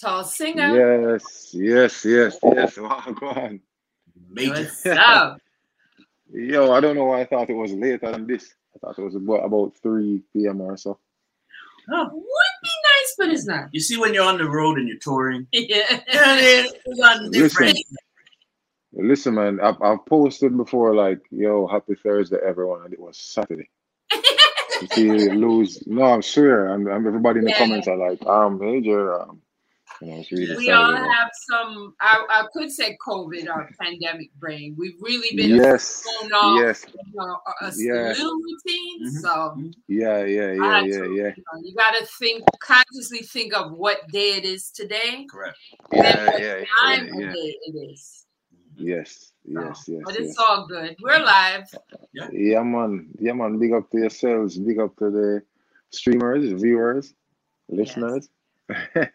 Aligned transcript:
Tall 0.00 0.24
singer. 0.24 1.12
Yes, 1.12 1.50
yes, 1.52 2.04
yes, 2.04 2.38
yes. 2.42 2.78
Wow, 2.78 3.04
go 3.18 3.28
on. 3.28 3.60
Major. 4.30 4.52
What's 4.52 4.86
up? 4.86 5.38
Yo, 6.32 6.72
I 6.72 6.80
don't 6.80 6.96
know 6.96 7.04
why 7.06 7.20
I 7.20 7.26
thought 7.26 7.50
it 7.50 7.54
was 7.54 7.72
later 7.72 8.10
than 8.10 8.26
this. 8.26 8.54
I 8.74 8.78
thought 8.78 8.98
it 8.98 9.02
was 9.02 9.16
about, 9.16 9.44
about 9.44 9.72
3 9.82 10.22
p.m. 10.32 10.60
or 10.60 10.76
so. 10.76 10.98
Huh. 11.90 12.08
Would 12.12 12.22
be 12.62 12.68
nice, 12.68 13.14
but 13.18 13.28
it's 13.30 13.46
not. 13.46 13.68
You 13.72 13.80
see 13.80 13.98
when 13.98 14.14
you're 14.14 14.24
on 14.24 14.38
the 14.38 14.48
road 14.48 14.78
and 14.78 14.88
you're 14.88 14.98
touring, 14.98 15.46
Yeah. 15.52 15.82
yeah, 15.90 16.64
it's 16.86 17.00
on 17.00 17.30
different. 17.30 17.76
Listen, 18.92 19.34
man, 19.34 19.60
I've, 19.60 19.80
I've 19.82 20.06
posted 20.06 20.56
before, 20.56 20.94
like, 20.94 21.20
yo, 21.30 21.66
happy 21.66 21.94
Thursday, 21.94 22.38
everyone, 22.44 22.84
and 22.84 22.92
it 22.94 23.00
was 23.00 23.18
Saturday. 23.18 23.68
You 24.80 24.86
see, 24.86 25.28
lose. 25.28 25.86
No, 25.86 26.04
I'm 26.04 26.22
sure. 26.22 26.72
And, 26.72 26.88
and 26.88 27.06
everybody 27.06 27.40
in 27.40 27.44
the 27.44 27.50
Yeah. 27.50 27.58
comments 27.58 27.86
are 27.86 27.98
like, 27.98 28.24
um, 28.24 28.58
major. 28.58 29.20
Um, 29.20 29.42
you 30.00 30.08
know, 30.08 30.20
it's 30.20 30.32
really 30.32 30.56
we 30.56 30.70
all 30.70 30.92
Saturday. 30.92 31.08
have 31.12 31.28
some, 31.50 31.94
I, 32.00 32.24
I 32.30 32.46
could 32.52 32.70
say 32.70 32.96
COVID 33.06 33.48
or 33.54 33.68
pandemic 33.80 34.32
brain. 34.38 34.74
We've 34.78 34.96
really 35.00 35.36
been 35.36 35.50
Yes, 35.56 36.02
thrown 36.02 36.32
off 36.32 36.60
yes, 36.60 36.86
you 36.88 37.12
know, 37.14 37.38
a, 37.60 37.66
a 37.66 37.72
Yeah. 37.76 38.08
little 38.12 38.36
routine. 38.40 39.06
Mhm. 39.06 39.20
So 39.20 39.56
yeah, 39.88 40.24
yeah, 40.24 40.52
yeah, 40.52 40.80
yeah, 40.82 40.98
too. 40.98 41.14
yeah, 41.14 41.32
you, 41.36 41.42
know, 41.52 41.60
you 41.62 41.74
got 41.74 41.94
to 41.98 42.06
think 42.18 42.44
consciously 42.60 43.18
think 43.18 43.52
of 43.54 43.72
what 43.72 44.06
day 44.08 44.36
it 44.36 44.44
is 44.44 44.70
today, 44.70 45.26
Correct. 45.30 45.58
and 45.92 46.02
yeah, 46.04 46.26
what 46.26 46.40
yeah, 46.40 46.64
time 46.82 47.08
yeah, 47.14 47.20
yeah. 47.26 47.32
day 47.32 47.56
it 47.66 47.76
is. 47.92 48.26
Yes, 48.76 49.32
So, 49.52 49.60
yes, 49.60 49.84
yes, 49.88 50.02
but 50.06 50.14
yes. 50.18 50.28
it's 50.30 50.38
all 50.38 50.66
good. 50.66 50.96
We're 51.02 51.18
live. 51.22 51.64
Yeah, 52.32 52.62
man. 52.62 53.08
Yeah, 53.18 53.32
man. 53.32 53.58
Big 53.58 53.72
up 53.74 53.90
to 53.90 53.98
yourselves. 53.98 54.56
Big 54.56 54.78
up 54.78 54.96
to 54.96 55.10
the 55.10 55.42
streamers, 55.90 56.50
viewers, 56.62 57.12
listeners. 57.68 58.30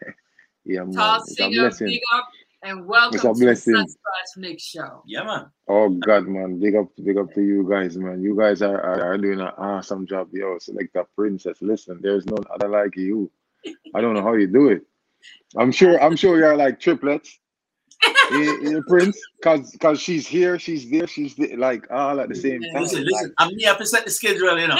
yeah, 0.66 0.80
man. 0.80 0.92
Tall 0.92 1.20
It's 1.20 1.30
a 1.32 1.34
singer, 1.34 1.60
blessing. 1.62 1.86
big 1.86 2.00
up, 2.14 2.28
and 2.62 2.86
welcome 2.86 3.14
It's 3.14 3.24
a 3.24 3.28
to 3.28 3.34
the 3.34 3.44
blessing. 3.44 3.74
Sunsplash 3.74 4.36
Mix 4.36 4.62
Show. 4.64 5.02
Yeah, 5.06 5.24
man. 5.24 5.46
Oh 5.68 5.88
God, 5.90 6.26
man. 6.26 6.58
Big 6.60 6.74
up, 6.74 6.88
big 7.02 7.16
up 7.16 7.32
to 7.34 7.42
you 7.42 7.66
guys, 7.68 7.96
man. 7.96 8.22
You 8.22 8.36
guys 8.36 8.62
are, 8.62 8.80
are, 8.80 9.12
are 9.12 9.18
doing 9.18 9.40
an 9.40 9.52
awesome 9.58 10.06
job, 10.06 10.28
yo. 10.32 10.54
Oh, 10.54 10.58
Selecta 10.58 11.06
Princess. 11.14 11.58
Listen, 11.60 12.00
there's 12.02 12.26
no 12.26 12.36
other 12.52 12.68
like 12.68 12.96
you. 12.96 13.30
I 13.94 14.00
don't 14.00 14.14
know 14.14 14.22
how 14.22 14.34
you 14.34 14.46
do 14.46 14.68
it. 14.68 14.82
I'm 15.56 15.72
sure. 15.72 16.00
I'm 16.02 16.16
sure 16.16 16.38
you're 16.38 16.56
like 16.56 16.80
triplets. 16.80 17.38
Prince, 18.88 19.18
cause 19.42 19.76
cause 19.80 20.00
she's 20.00 20.26
here, 20.26 20.58
she's 20.58 20.90
there, 20.90 21.06
she's 21.06 21.34
there, 21.36 21.56
like 21.56 21.86
all 21.90 22.20
at 22.20 22.28
the 22.28 22.34
same 22.34 22.62
time. 22.72 22.82
Listen, 22.82 23.04
listen. 23.04 23.32
I'm 23.38 23.56
here 23.56 23.74
to 23.74 23.86
set 23.86 24.04
the 24.04 24.10
schedule, 24.10 24.58
you 24.58 24.68
know. 24.68 24.76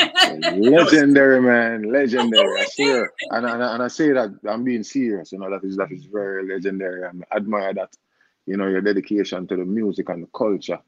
Legendary, 0.80 1.40
man, 1.40 1.92
legendary. 1.92 2.60
I 2.60 2.64
swear, 2.74 3.12
and, 3.30 3.46
and, 3.46 3.62
and 3.62 3.82
I 3.82 3.88
say 3.88 4.12
that 4.12 4.30
I'm 4.48 4.64
being 4.64 4.82
serious. 4.82 5.32
You 5.32 5.38
know 5.38 5.50
that 5.50 5.64
is 5.64 5.76
that 5.76 5.92
is 5.92 6.04
very 6.06 6.46
legendary. 6.48 7.08
and 7.08 7.24
I 7.32 7.36
admire 7.36 7.72
that. 7.74 7.96
You 8.46 8.56
know 8.56 8.68
your 8.68 8.80
dedication 8.80 9.46
to 9.48 9.56
the 9.56 9.64
music 9.64 10.08
and 10.08 10.22
the 10.22 10.28
culture. 10.32 10.78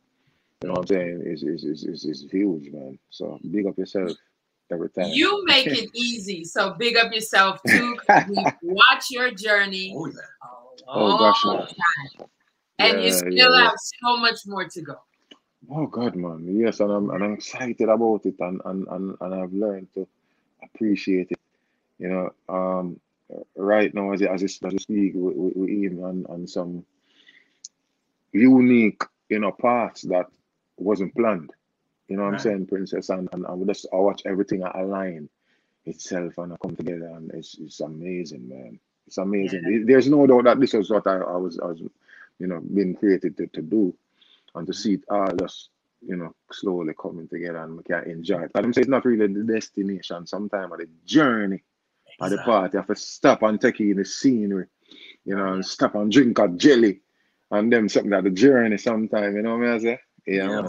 You 0.62 0.68
know 0.68 0.74
what 0.74 0.80
I'm 0.82 0.86
saying? 0.96 1.22
Is 1.26 1.42
is 1.42 1.64
is 1.64 1.84
is, 1.84 2.04
is 2.04 2.26
huge, 2.30 2.70
man. 2.72 2.98
So 3.10 3.38
big 3.50 3.66
up 3.66 3.78
yourself 3.78 4.12
every 4.70 4.90
time. 4.90 5.06
You 5.08 5.44
make 5.44 5.66
it 5.66 5.90
easy, 5.94 6.44
so 6.44 6.74
big 6.74 6.96
up 6.96 7.12
yourself 7.12 7.60
too. 7.66 7.96
'cause 8.06 8.24
We 8.28 8.44
watch 8.62 9.10
your 9.10 9.30
journey. 9.32 9.94
Oh, 9.96 10.06
yeah. 10.06 10.12
Oh, 10.86 11.18
gosh, 11.18 11.44
all 11.44 11.56
man. 11.58 11.66
the 11.68 11.74
time, 11.74 12.28
and 12.78 13.02
you 13.02 13.10
still 13.12 13.32
yeah, 13.32 13.48
yeah. 13.48 13.64
have 13.64 13.74
so 14.02 14.16
much 14.16 14.46
more 14.46 14.68
to 14.68 14.82
go. 14.82 15.00
Oh 15.70 15.86
God, 15.86 16.16
man. 16.16 16.46
Yes, 16.56 16.80
and 16.80 16.90
I'm 16.90 17.10
and 17.10 17.22
I'm 17.24 17.32
excited 17.34 17.88
about 17.88 18.24
it 18.24 18.36
and 18.40 18.60
and, 18.64 18.86
and, 18.88 19.16
and 19.20 19.34
I've 19.34 19.52
learned 19.52 19.88
to 19.94 20.06
appreciate 20.62 21.30
it. 21.30 21.40
You 21.98 22.08
know, 22.08 22.30
um 22.48 23.00
right 23.56 23.92
now 23.92 24.12
as 24.12 24.22
I- 24.22 24.26
as 24.26 24.42
I- 24.42 24.66
as 24.66 24.72
we 24.72 24.78
speak, 24.78 25.12
we, 25.14 25.32
we, 25.54 25.72
even 25.84 26.02
on, 26.02 26.26
on 26.28 26.46
some 26.46 26.84
unique, 28.32 29.02
you 29.28 29.40
know, 29.40 29.52
paths 29.52 30.02
that 30.02 30.26
wasn't 30.78 31.14
planned. 31.14 31.50
You 32.08 32.16
know 32.16 32.24
what 32.24 32.34
I'm 32.34 32.38
saying, 32.38 32.66
Princess? 32.66 33.10
And, 33.10 33.28
and, 33.32 33.44
and 33.46 33.66
just 33.66 33.86
I 33.92 33.96
watch 33.96 34.22
everything 34.24 34.62
align 34.62 35.28
itself 35.84 36.38
and 36.38 36.52
I 36.54 36.56
come 36.62 36.76
together 36.76 37.08
and 37.16 37.30
it's 37.32 37.56
it's 37.58 37.80
amazing, 37.80 38.48
man. 38.48 38.80
It's 39.08 39.18
amazing. 39.18 39.86
There's 39.86 40.08
no 40.08 40.26
doubt 40.26 40.44
that 40.44 40.60
this 40.60 40.74
was 40.74 40.90
what 40.90 41.06
I, 41.06 41.16
I 41.16 41.36
was 41.36 41.58
I 41.58 41.66
was 41.66 41.80
you 42.38 42.46
know 42.46 42.60
being 42.60 42.94
created 42.94 43.36
to, 43.38 43.46
to 43.48 43.62
do 43.62 43.94
and 44.54 44.66
to 44.66 44.72
see 44.74 44.94
it 44.94 45.04
all 45.10 45.34
just 45.34 45.70
you 46.06 46.16
know 46.16 46.34
slowly 46.52 46.92
coming 47.00 47.26
together 47.26 47.58
and 47.64 47.78
we 47.78 47.82
can 47.84 48.04
enjoy 48.04 48.42
it. 48.42 48.52
But 48.52 48.64
I'm 48.64 48.72
saying 48.74 48.82
it's 48.82 48.90
not 48.90 49.06
really 49.06 49.26
the 49.32 49.44
destination, 49.44 50.26
sometimes 50.26 50.72
the 50.76 50.88
journey 51.06 51.62
at 52.20 52.28
the 52.28 52.34
Exactly. 52.34 52.52
party. 52.52 52.72
You 52.74 52.78
have 52.80 52.86
to 52.88 52.96
stop 52.96 53.42
and 53.42 53.58
take 53.60 53.80
in 53.80 53.96
the 53.96 54.04
scenery, 54.04 54.66
you 55.24 55.36
know, 55.36 55.54
and 55.54 55.64
stop 55.64 55.94
and 55.94 56.12
drink 56.12 56.38
a 56.38 56.48
jelly 56.48 57.00
and 57.50 57.72
them 57.72 57.88
something 57.88 58.12
at 58.12 58.24
the 58.24 58.30
journey 58.30 58.76
sometime, 58.76 59.36
you 59.36 59.42
know 59.42 59.56
what 59.56 59.68
I 59.68 59.70
mean? 59.70 59.80
Say? 59.80 60.00
Yeah, 60.26 60.48
Yeah. 60.50 60.62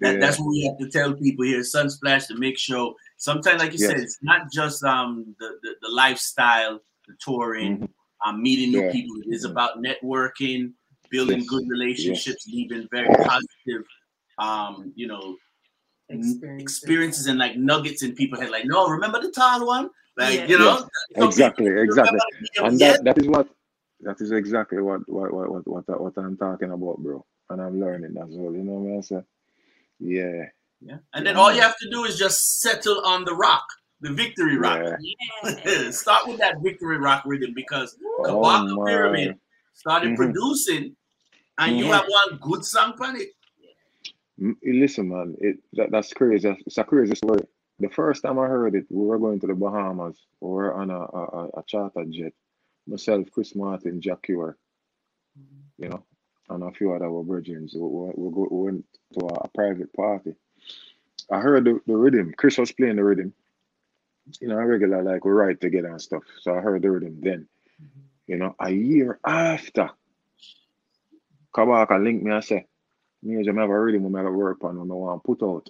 That, 0.00 0.14
Yeah. 0.14 0.20
That's 0.20 0.38
what 0.40 0.48
we 0.48 0.64
have 0.64 0.78
to 0.78 0.88
tell 0.88 1.12
people 1.12 1.44
here. 1.44 1.60
Sunsplash, 1.60 2.26
to 2.28 2.38
make 2.38 2.58
sure. 2.58 2.94
Sometimes, 3.18 3.60
like 3.60 3.72
you 3.72 3.78
said, 3.78 3.98
it's 3.98 4.18
not 4.22 4.50
just 4.50 4.82
um 4.82 5.36
the, 5.38 5.58
the, 5.62 5.74
the 5.82 5.88
lifestyle, 5.90 6.80
the 7.10 7.16
touring, 7.24 7.78
Mhm. 7.78 7.88
um, 8.24 8.42
meeting 8.42 8.70
new 8.72 8.84
Yeah. 8.84 8.92
people. 8.92 9.16
It 9.26 9.34
is 9.34 9.44
about 9.44 9.82
networking, 9.82 10.72
building 11.10 11.40
Yes. 11.40 11.48
good 11.48 11.64
relationships, 11.68 12.46
leaving 12.46 12.86
very 12.90 13.08
positive, 13.08 13.84
um, 14.38 14.92
you 14.94 15.06
know, 15.06 15.36
Experiences. 16.08 16.62
experiences 16.62 17.26
and 17.26 17.38
like 17.38 17.56
nuggets 17.56 18.02
in 18.02 18.14
people's 18.14 18.40
head. 18.40 18.50
Like, 18.50 18.64
no, 18.66 18.88
remember 18.88 19.20
the 19.20 19.30
tall 19.30 19.66
one? 19.66 19.90
Like, 20.16 20.40
Yeah. 20.40 20.46
you 20.46 20.58
know, 20.58 20.76
some 21.16 21.26
Exactly, 21.28 21.66
people 21.66 21.82
exactly. 21.82 22.18
remember 22.18 22.24
the 22.32 22.40
medium, 22.42 22.64
And 22.66 22.78
that, 22.80 23.04
that 23.04 23.18
is 23.18 23.26
what 23.28 23.48
that 24.00 24.20
is 24.20 24.32
exactly 24.32 24.80
what 24.80 25.06
what 25.08 25.32
what 25.32 25.50
what, 25.52 25.66
what, 25.68 25.84
I- 25.88 26.00
what 26.04 26.16
I'm 26.16 26.36
talking 26.36 26.70
about, 26.72 26.98
bro. 26.98 27.24
And 27.50 27.60
I'm 27.60 27.78
learning 27.80 28.16
as 28.22 28.30
well. 28.30 28.54
You 28.54 28.64
know 28.64 28.78
what 28.80 28.98
I 28.98 29.00
say? 29.02 29.22
Yeah. 29.98 30.46
yeah. 30.80 30.98
And 31.14 31.26
then 31.26 31.36
all 31.36 31.52
you 31.52 31.60
have 31.60 31.76
to 31.78 31.90
do 31.90 32.04
is 32.04 32.18
just 32.18 32.60
settle 32.60 33.00
on 33.04 33.24
the 33.24 33.34
rock, 33.34 33.66
the 34.00 34.12
victory 34.12 34.56
rock. 34.56 34.80
Yeah. 35.44 35.90
Start 35.90 36.26
with 36.28 36.38
that 36.38 36.60
victory 36.62 36.98
rock 36.98 37.22
rhythm 37.26 37.52
because 37.54 37.94
the 37.96 38.30
Oh, 38.30 38.38
Waka 38.38 38.74
my. 38.74 38.84
Pyramid 38.90 39.38
started 39.74 40.10
Mhm. 40.12 40.16
producing, 40.16 40.96
and 41.58 41.78
you 41.78 41.86
have 41.86 42.04
one 42.08 42.38
good 42.40 42.64
song 42.64 42.94
on 43.00 43.16
it. 43.16 43.28
Listen, 44.64 45.08
man, 45.10 45.36
it 45.40 45.58
that, 45.74 45.90
that's 45.90 46.12
crazy. 46.14 46.48
It's 46.66 46.78
a 46.78 46.84
crazy 46.84 47.14
story. 47.14 47.42
The 47.78 47.90
first 47.90 48.22
time 48.22 48.38
I 48.38 48.46
heard 48.46 48.74
it, 48.74 48.86
we 48.90 49.04
were 49.06 49.18
going 49.18 49.40
to 49.40 49.46
the 49.46 49.54
Bahamas. 49.54 50.16
We 50.40 50.48
were 50.50 50.74
on 50.74 50.90
a, 50.90 50.98
a, 51.00 51.48
a- 51.58 51.62
charter 51.66 52.04
jet. 52.08 52.32
Myself, 52.86 53.30
Chris 53.30 53.54
Martin, 53.54 54.00
Jah 54.00 54.18
Cure, 54.22 54.56
you 55.78 55.88
know, 55.90 56.02
and 56.48 56.62
a 56.64 56.70
few 56.72 56.92
other 56.92 57.08
virgins. 57.22 57.74
We, 57.74 57.80
we, 57.82 58.10
we, 58.16 58.34
go, 58.34 58.48
we 58.50 58.64
went 58.72 58.84
to 59.18 59.26
a, 59.26 59.34
a 59.44 59.48
private 59.48 59.92
party. 59.92 60.34
I 61.30 61.38
heard 61.40 61.64
the, 61.66 61.78
the 61.86 61.94
rhythm. 61.96 62.32
Chris 62.36 62.56
was 62.58 62.72
playing 62.72 62.96
the 62.96 63.04
rhythm. 63.04 63.32
You 64.40 64.48
know, 64.48 64.56
regular 64.56 65.02
like 65.02 65.24
we 65.24 65.32
ride 65.32 65.60
together 65.60 65.88
and 65.88 66.00
stuff. 66.00 66.22
So 66.40 66.54
I 66.54 66.60
heard 66.60 66.82
the 66.82 66.90
rhythm 66.90 67.18
then. 67.20 67.48
You 68.26 68.36
know, 68.36 68.54
a 68.60 68.70
year 68.70 69.18
after, 69.26 69.90
Kabaka 71.52 72.02
linked 72.02 72.22
me 72.22 72.30
and 72.30 72.44
say, 72.44 72.66
me 73.22 73.42
just 73.42 73.56
have 73.56 73.70
a 73.70 73.80
rhythm 73.80 74.04
when 74.04 74.24
I 74.24 74.30
work 74.30 74.62
on 74.62 74.78
when 74.78 74.90
I 74.90 74.94
want 74.94 75.22
to 75.22 75.26
put 75.26 75.42
out. 75.42 75.68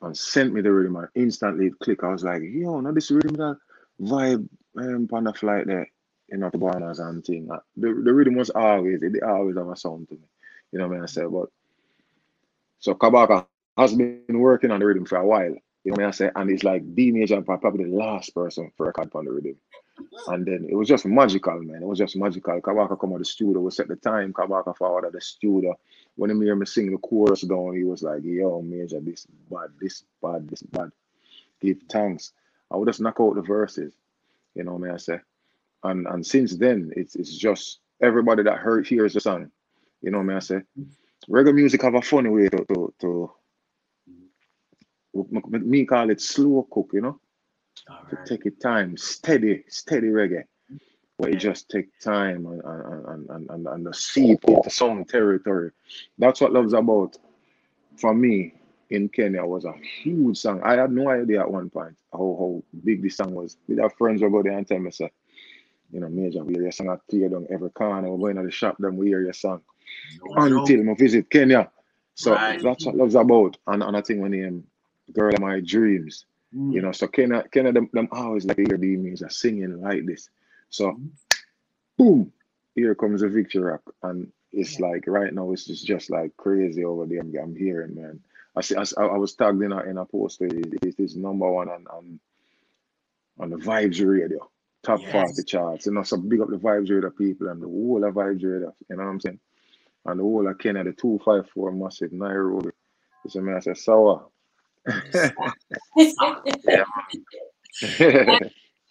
And 0.00 0.16
sent 0.16 0.54
me 0.54 0.60
the 0.60 0.72
rhythm 0.72 0.96
and 0.96 1.08
instantly 1.14 1.66
it 1.66 1.78
clicked. 1.80 2.04
I 2.04 2.08
was 2.12 2.24
like, 2.24 2.42
yo, 2.42 2.80
now 2.80 2.92
this 2.92 3.10
rhythm 3.10 3.34
that 3.34 3.58
vibe 4.00 4.48
um, 4.78 5.08
on 5.12 5.24
the 5.24 5.32
flight 5.34 5.66
there, 5.66 5.90
you 6.30 6.38
know, 6.38 6.48
the 6.50 6.58
Bahamas 6.58 7.00
and 7.00 7.24
thing. 7.24 7.48
Uh, 7.50 7.58
The, 7.76 7.88
the 8.04 8.14
rhythm 8.14 8.36
was 8.36 8.50
always, 8.50 9.02
it 9.02 9.22
always 9.22 9.56
have 9.56 9.68
a 9.68 9.76
sound 9.76 10.08
to 10.08 10.14
me. 10.14 10.20
You 10.72 10.78
know 10.78 10.86
what 10.86 10.94
I 10.94 10.96
mean? 10.98 11.02
I 11.02 11.06
say, 11.06 11.24
but 11.24 11.48
so 12.78 12.94
Kabaka 12.94 13.46
has 13.76 13.94
been 13.94 14.22
working 14.28 14.70
on 14.70 14.80
the 14.80 14.86
rhythm 14.86 15.04
for 15.04 15.18
a 15.18 15.26
while. 15.26 15.56
You 15.84 15.92
know 15.92 15.94
what 15.94 15.98
I 16.00 16.02
mean? 16.02 16.08
I 16.08 16.10
say, 16.12 16.30
and 16.34 16.50
it's 16.50 16.64
like 16.64 16.94
D 16.94 17.12
major 17.12 17.36
and 17.36 17.46
probably 17.46 17.84
the 17.84 17.96
last 17.96 18.34
person 18.34 18.70
for 18.76 18.86
record 18.86 19.10
on 19.14 19.24
the 19.24 19.32
rhythm. 19.32 19.56
And 20.28 20.46
then 20.46 20.66
it 20.68 20.74
was 20.74 20.88
just 20.88 21.06
magical, 21.06 21.60
man. 21.62 21.82
It 21.82 21.86
was 21.86 21.98
just 21.98 22.16
magical. 22.16 22.60
Kabaka 22.60 22.98
come 23.00 23.12
out 23.12 23.18
the 23.18 23.24
studio, 23.24 23.60
we 23.60 23.70
set 23.70 23.88
the 23.88 23.96
time, 23.96 24.32
Kabaka 24.32 24.76
forward 24.76 25.06
at 25.06 25.12
the 25.12 25.20
studio. 25.20 25.78
When 26.16 26.30
he 26.30 26.44
hear 26.44 26.56
me 26.56 26.66
sing 26.66 26.90
the 26.90 26.98
chorus 26.98 27.42
down, 27.42 27.74
he 27.76 27.84
was 27.84 28.02
like, 28.02 28.22
yo, 28.24 28.60
Major, 28.62 29.00
this 29.00 29.26
bad, 29.50 29.70
this 29.80 30.04
bad, 30.22 30.48
this 30.48 30.62
bad. 30.62 30.90
Give 31.60 31.78
thanks. 31.90 32.32
I 32.70 32.76
would 32.76 32.88
just 32.88 33.00
knock 33.00 33.16
out 33.20 33.34
the 33.34 33.42
verses. 33.42 33.94
You 34.54 34.64
know 34.64 34.74
what 34.74 34.90
I 34.90 34.96
say? 34.96 35.20
And 35.84 36.06
and 36.06 36.26
since 36.26 36.56
then, 36.56 36.92
it's 36.96 37.14
it's 37.16 37.36
just 37.36 37.80
everybody 38.02 38.42
that 38.42 38.58
heard 38.58 38.86
hears 38.86 39.14
the 39.14 39.20
song. 39.20 39.50
You 40.02 40.10
know 40.10 40.22
what 40.22 40.36
I 40.36 40.40
say? 40.40 40.56
Mm-hmm. 40.78 41.32
Reggae 41.32 41.54
music 41.54 41.82
have 41.82 41.94
a 41.94 42.02
funny 42.02 42.30
way 42.30 42.48
to 42.48 42.64
to, 42.64 42.94
to 43.00 43.30
me 45.14 45.84
call 45.84 46.10
it 46.10 46.20
slow 46.20 46.66
cook, 46.70 46.90
you 46.92 47.00
know? 47.00 47.20
All 47.88 48.04
to 48.10 48.16
take 48.26 48.46
it 48.46 48.60
time, 48.60 48.96
steady, 48.96 49.64
steady 49.68 50.08
reggae. 50.08 50.44
Where 51.16 51.30
it 51.30 51.36
just 51.36 51.68
take 51.68 51.98
time 51.98 52.46
and 52.46 52.62
and, 52.62 53.28
and, 53.30 53.50
and, 53.50 53.66
and, 53.66 53.86
the 53.86 53.92
seep 53.92 54.44
into 54.44 54.70
some 54.70 55.04
territory. 55.04 55.72
That's 56.16 56.40
what 56.40 56.52
love's 56.52 56.74
about. 56.74 57.16
For 57.96 58.14
me, 58.14 58.54
in 58.90 59.08
Kenya 59.08 59.44
was 59.44 59.64
a 59.64 59.74
huge 60.02 60.38
song. 60.38 60.62
I 60.62 60.76
had 60.76 60.92
no 60.92 61.10
idea 61.10 61.40
at 61.40 61.50
one 61.50 61.70
point 61.70 61.96
how, 62.12 62.36
how 62.38 62.62
big 62.84 63.02
this 63.02 63.16
song 63.16 63.34
was. 63.34 63.56
We 63.66 63.80
our 63.80 63.90
friends 63.90 64.22
will 64.22 64.30
go 64.30 64.42
there 64.44 64.56
and 64.56 64.66
tell 64.66 64.78
me, 64.78 64.92
say, 64.92 65.10
You 65.92 66.00
know, 66.00 66.08
major 66.08 66.44
we 66.44 66.54
hear 66.54 66.62
your 66.62 66.72
song 66.72 66.90
at 66.90 67.00
tear 67.10 67.28
down 67.28 67.48
every 67.50 67.70
corner. 67.70 68.08
We're 68.10 68.32
going 68.32 68.36
to 68.36 68.44
the 68.44 68.52
shop, 68.52 68.76
then 68.78 68.96
we 68.96 69.08
hear 69.08 69.22
your 69.22 69.32
song. 69.32 69.62
No 70.24 70.34
Until 70.36 70.82
we 70.82 70.94
visit 70.94 71.28
Kenya. 71.30 71.68
So 72.14 72.34
Right. 72.34 72.62
that's 72.62 72.86
what 72.86 72.96
love's 72.96 73.16
about. 73.16 73.56
And, 73.66 73.82
and 73.82 73.96
I 73.96 74.00
think 74.02 74.22
when 74.22 74.30
name 74.30 74.64
Girl 75.12 75.34
of 75.34 75.40
My 75.40 75.60
Dreams. 75.60 76.26
Mm. 76.54 76.72
You 76.72 76.82
know, 76.82 76.92
so 76.92 77.06
Kenya, 77.06 77.44
Kenya 77.50 77.72
them, 77.72 77.90
them 77.92 78.08
always 78.12 78.44
like 78.46 78.56
hear 78.58 78.76
the 78.78 78.96
music 78.96 79.30
singing 79.30 79.80
like 79.80 80.06
this. 80.06 80.30
So 80.70 80.92
Mhm. 80.92 81.08
boom, 81.96 82.32
here 82.74 82.94
comes 82.94 83.22
a 83.22 83.28
victory 83.28 83.62
rock. 83.62 83.82
And 84.02 84.32
it's 84.52 84.80
like 84.80 85.04
right 85.06 85.32
now 85.32 85.52
it's 85.52 85.66
just, 85.66 85.86
just 85.86 86.10
like 86.10 86.36
crazy 86.36 86.84
over 86.84 87.06
there. 87.06 87.20
I'm, 87.20 87.34
I'm 87.36 87.54
hearing, 87.56 87.94
man. 87.94 88.20
I 88.56 88.62
see 88.62 88.76
I, 88.76 88.84
I 89.00 89.16
was 89.18 89.34
tagged 89.34 89.62
in 89.62 89.72
a 89.72 89.80
in 89.82 89.98
a 89.98 90.04
post 90.06 90.40
it, 90.40 90.94
is 90.98 91.16
number 91.16 91.50
one 91.50 91.68
on, 91.68 91.86
on 91.88 92.20
on 93.38 93.50
the 93.50 93.56
Vibes 93.56 94.04
Radio, 94.04 94.50
top 94.82 95.00
Yes. 95.00 95.12
40 95.12 95.42
charts. 95.44 95.86
You 95.86 95.92
know, 95.92 96.02
so 96.02 96.16
big 96.16 96.40
up 96.40 96.48
the 96.48 96.56
Vibes 96.56 96.90
Radio 96.90 97.10
people 97.10 97.48
and 97.48 97.62
the 97.62 97.66
whole 97.66 98.02
of 98.04 98.14
Vibes 98.14 98.42
Radio, 98.42 98.74
you 98.88 98.96
know 98.96 99.04
what 99.04 99.10
I'm 99.10 99.20
saying? 99.20 99.38
And 100.06 100.18
the 100.18 100.24
whole 100.24 100.48
of 100.48 100.58
Kenya, 100.58 100.82
the 100.82 100.92
254 100.92 101.72
massive 101.72 102.12
Nairobi. 102.12 102.70
So 103.28 103.40
man, 103.42 103.56
I 103.56 103.60
said, 103.60 103.76
sour. 103.76 104.26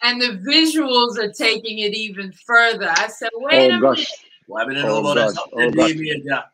and 0.02 0.20
the 0.20 0.40
visuals 0.46 1.18
are 1.18 1.32
taking 1.32 1.80
it 1.80 1.94
even 1.94 2.32
further. 2.32 2.88
I 2.90 3.08
said, 3.08 3.30
wait 3.34 3.72
oh 3.72 3.76
a 3.76 3.80
gosh. 3.80 3.96
minute. 3.98 4.08
Why 4.46 4.64
we 4.64 4.74
don't 4.74 4.84
Oh, 4.86 5.02
know 5.02 5.12
about 5.12 5.34
Oh, 5.52 5.70
The 5.70 6.22
gosh. 6.26 6.44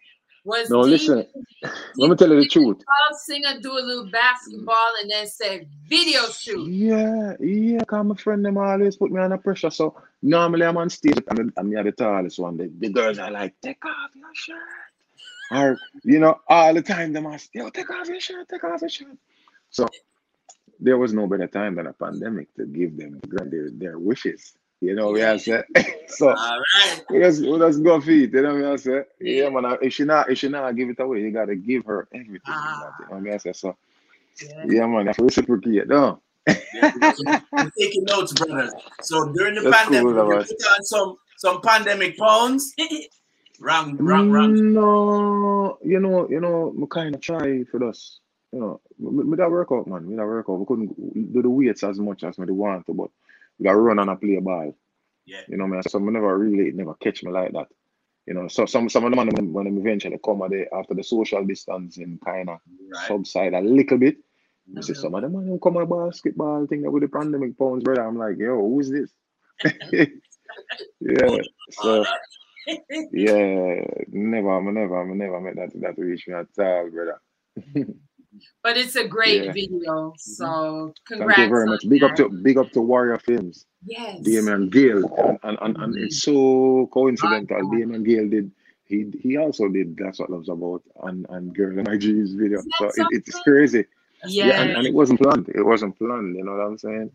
Was 0.44 0.70
No, 0.70 0.82
Dean- 0.82 0.90
listen. 0.90 1.26
Let 1.96 2.10
me 2.10 2.16
tell 2.16 2.28
you 2.28 2.40
the 2.40 2.48
truth. 2.48 2.78
Tall 2.78 3.18
Singer 3.18 3.60
do 3.62 3.72
a 3.72 3.80
little 3.80 4.10
basketball 4.10 4.92
and 5.00 5.10
then 5.10 5.26
say 5.26 5.66
video 5.88 6.26
shoot. 6.28 6.68
Yeah, 6.68 7.34
yeah, 7.40 7.78
because 7.78 8.04
my 8.04 8.14
friend 8.16 8.44
them 8.44 8.58
always 8.58 8.96
put 8.96 9.10
me 9.10 9.20
under 9.20 9.38
pressure. 9.38 9.70
So 9.70 9.94
normally 10.20 10.66
I'm 10.66 10.76
on 10.76 10.90
stage 10.90 11.22
and 11.28 11.52
I'm 11.56 11.70
the 11.70 11.92
tallest 11.92 12.38
one. 12.38 12.58
The, 12.58 12.70
the 12.78 12.90
girls 12.90 13.18
are 13.18 13.30
like, 13.30 13.54
take 13.62 13.82
off 13.84 14.10
your 14.14 14.28
shirt. 14.34 14.58
Or, 15.50 15.78
you 16.02 16.18
know, 16.18 16.40
all 16.48 16.74
the 16.74 16.82
time 16.82 17.12
them 17.12 17.26
ask, 17.26 17.48
yo, 17.54 17.70
take 17.70 17.90
off 17.90 18.08
your 18.08 18.20
shirt, 18.20 18.48
take 18.48 18.64
off 18.64 18.82
your 18.82 18.90
shirt. 18.90 19.16
So 19.74 19.88
there 20.78 20.98
was 20.98 21.12
no 21.12 21.26
better 21.26 21.48
time 21.48 21.74
than 21.74 21.88
a 21.88 21.92
pandemic 21.92 22.54
to 22.54 22.64
give 22.64 22.96
them 22.96 23.20
their, 23.26 23.70
their 23.72 23.98
wishes. 23.98 24.54
You 24.80 24.94
know 24.94 25.10
what 25.10 25.22
I 25.22 25.36
say? 25.36 25.64
so 26.08 26.28
All 26.28 26.34
right. 26.36 27.02
we 27.10 27.18
just, 27.18 27.42
we 27.42 27.58
just 27.58 27.82
go 27.82 28.00
feet, 28.00 28.32
you 28.32 28.42
know 28.42 28.54
what 28.54 28.64
I 28.72 28.76
say? 28.76 29.02
Yeah, 29.20 29.48
man, 29.48 29.78
if 29.82 29.92
she 29.94 30.04
not, 30.04 30.30
if 30.30 30.38
she 30.38 30.48
not 30.48 30.76
give 30.76 30.90
it 30.90 31.00
away, 31.00 31.22
you 31.22 31.32
gotta 31.32 31.56
give 31.56 31.84
her 31.86 32.06
everything. 32.14 32.40
Ah. 32.46 32.92
You 33.00 33.16
know 33.16 33.20
what 33.20 33.34
I 33.34 33.36
say? 33.38 33.52
So, 33.52 33.76
Yeah. 34.40 34.64
yeah, 34.68 34.86
man, 34.86 35.06
that's 35.06 35.18
reciprocate, 35.18 35.88
no? 35.88 36.20
Yeah, 36.46 36.92
we're 37.00 37.40
we're 37.52 37.70
taking 37.76 38.04
notes, 38.04 38.32
brothers. 38.34 38.72
So 39.02 39.32
during 39.32 39.56
the 39.56 39.62
That's 39.62 39.84
pandemic, 39.84 40.14
cool, 40.14 40.38
you 40.38 40.44
put 40.44 40.66
on 40.78 40.84
some 40.84 41.16
some 41.38 41.60
pandemic 41.62 42.16
pounds. 42.16 42.74
Wrong, 43.60 43.96
wrong, 43.98 44.30
wrong. 44.30 44.74
No, 44.74 45.78
you 45.84 46.00
know, 46.00 46.28
you 46.28 46.40
know, 46.40 46.74
we 46.76 46.86
kind 46.88 47.14
of 47.14 47.20
try 47.20 47.62
for 47.70 47.88
us. 47.88 48.18
You 48.54 48.60
know, 48.60 48.80
we, 48.98 49.24
we 49.24 49.36
that 49.36 49.50
work 49.50 49.68
out, 49.72 49.88
man. 49.88 50.06
We 50.06 50.14
that 50.14 50.24
work 50.24 50.46
out. 50.48 50.60
We 50.60 50.66
couldn't 50.66 51.32
do 51.32 51.42
the 51.42 51.50
weights 51.50 51.82
as 51.82 51.98
much 51.98 52.22
as 52.22 52.38
we 52.38 52.46
want 52.52 52.86
to, 52.86 52.94
but 52.94 53.10
we 53.58 53.64
got 53.64 53.72
run 53.72 53.98
and 53.98 54.10
a 54.10 54.14
play 54.14 54.38
ball. 54.38 54.76
Yeah. 55.26 55.40
You 55.48 55.56
know, 55.56 55.66
man. 55.66 55.82
So 55.82 55.98
we 55.98 56.12
never 56.12 56.38
really 56.38 56.70
never 56.70 56.94
catch 56.94 57.24
me 57.24 57.32
like 57.32 57.52
that. 57.52 57.66
You 58.26 58.34
know, 58.34 58.46
so 58.46 58.64
some 58.66 58.88
some 58.88 59.04
of 59.06 59.10
the 59.10 59.16
man 59.16 59.28
when, 59.30 59.52
when 59.52 59.64
them 59.64 59.78
eventually 59.78 60.20
come 60.24 60.48
day 60.48 60.68
after 60.72 60.94
the 60.94 61.02
social 61.02 61.44
distancing 61.44 62.20
kind 62.24 62.48
of 62.48 62.60
Right. 62.94 63.08
subside 63.08 63.54
a 63.54 63.60
little 63.60 63.98
bit. 63.98 64.18
You 64.72 64.82
see 64.82 64.92
Mhm. 64.92 64.96
some 65.02 65.14
of 65.16 65.22
them 65.22 65.32
man 65.32 65.58
come 65.60 65.76
a 65.78 65.84
basketball 65.86 66.66
thing 66.68 66.82
that 66.82 66.92
with 66.92 67.02
the 67.02 67.08
pandemic 67.08 67.58
pounds, 67.58 67.82
brother. 67.82 68.06
I'm 68.06 68.16
like, 68.16 68.38
yo, 68.38 68.56
who's 68.60 68.88
this? 68.88 69.10
yeah. 71.00 71.42
So 71.72 72.04
yeah, 73.12 73.80
never, 74.08 74.60
me 74.62 74.72
never, 74.72 75.04
me 75.04 75.14
never 75.16 75.40
met 75.40 75.56
that 75.56 75.80
that 75.80 75.98
reach 75.98 76.28
me 76.28 76.34
at 76.34 76.46
all, 76.56 76.88
brother. 76.90 77.20
But 78.62 78.76
it's 78.76 78.96
a 78.96 79.06
great 79.06 79.44
Yeah. 79.44 79.52
video. 79.52 79.92
Mm-hmm. 80.10 80.16
So 80.18 80.92
Thank 81.08 81.20
congrats. 81.20 81.38
you 81.40 81.48
very 81.48 81.66
much. 81.66 81.88
Big 81.88 82.02
up 82.02 82.14
to 82.16 82.28
big 82.28 82.58
up 82.58 82.70
to 82.72 82.80
Warrior 82.80 83.18
Films, 83.18 83.66
yes. 83.84 84.20
Damien 84.20 84.68
Gale, 84.70 85.04
and 85.18 85.38
and, 85.42 85.58
and, 85.62 85.76
and 85.76 85.96
it's 85.96 86.22
so 86.22 86.88
coincidental. 86.92 87.60
God. 87.60 87.70
Damien 87.76 88.02
Gale 88.02 88.28
did 88.28 88.50
he 88.86 89.10
he 89.22 89.36
also 89.36 89.68
did 89.68 89.96
that's 89.96 90.18
what 90.18 90.30
love's 90.30 90.48
about 90.48 90.82
and 91.04 91.26
and 91.30 91.54
Girl 91.54 91.74
My 91.84 91.96
Dreams 91.96 92.32
video. 92.34 92.60
So 92.78 92.86
it, 92.88 93.06
it's 93.12 93.38
crazy. 93.42 93.84
Yeah. 94.26 94.46
Yeah, 94.46 94.62
and, 94.62 94.70
and 94.78 94.86
it 94.86 94.94
wasn't 94.94 95.20
planned. 95.20 95.48
It 95.50 95.62
wasn't 95.62 95.98
planned. 95.98 96.34
You 96.36 96.44
know 96.44 96.52
what 96.52 96.66
I'm 96.66 96.78
saying? 96.78 97.10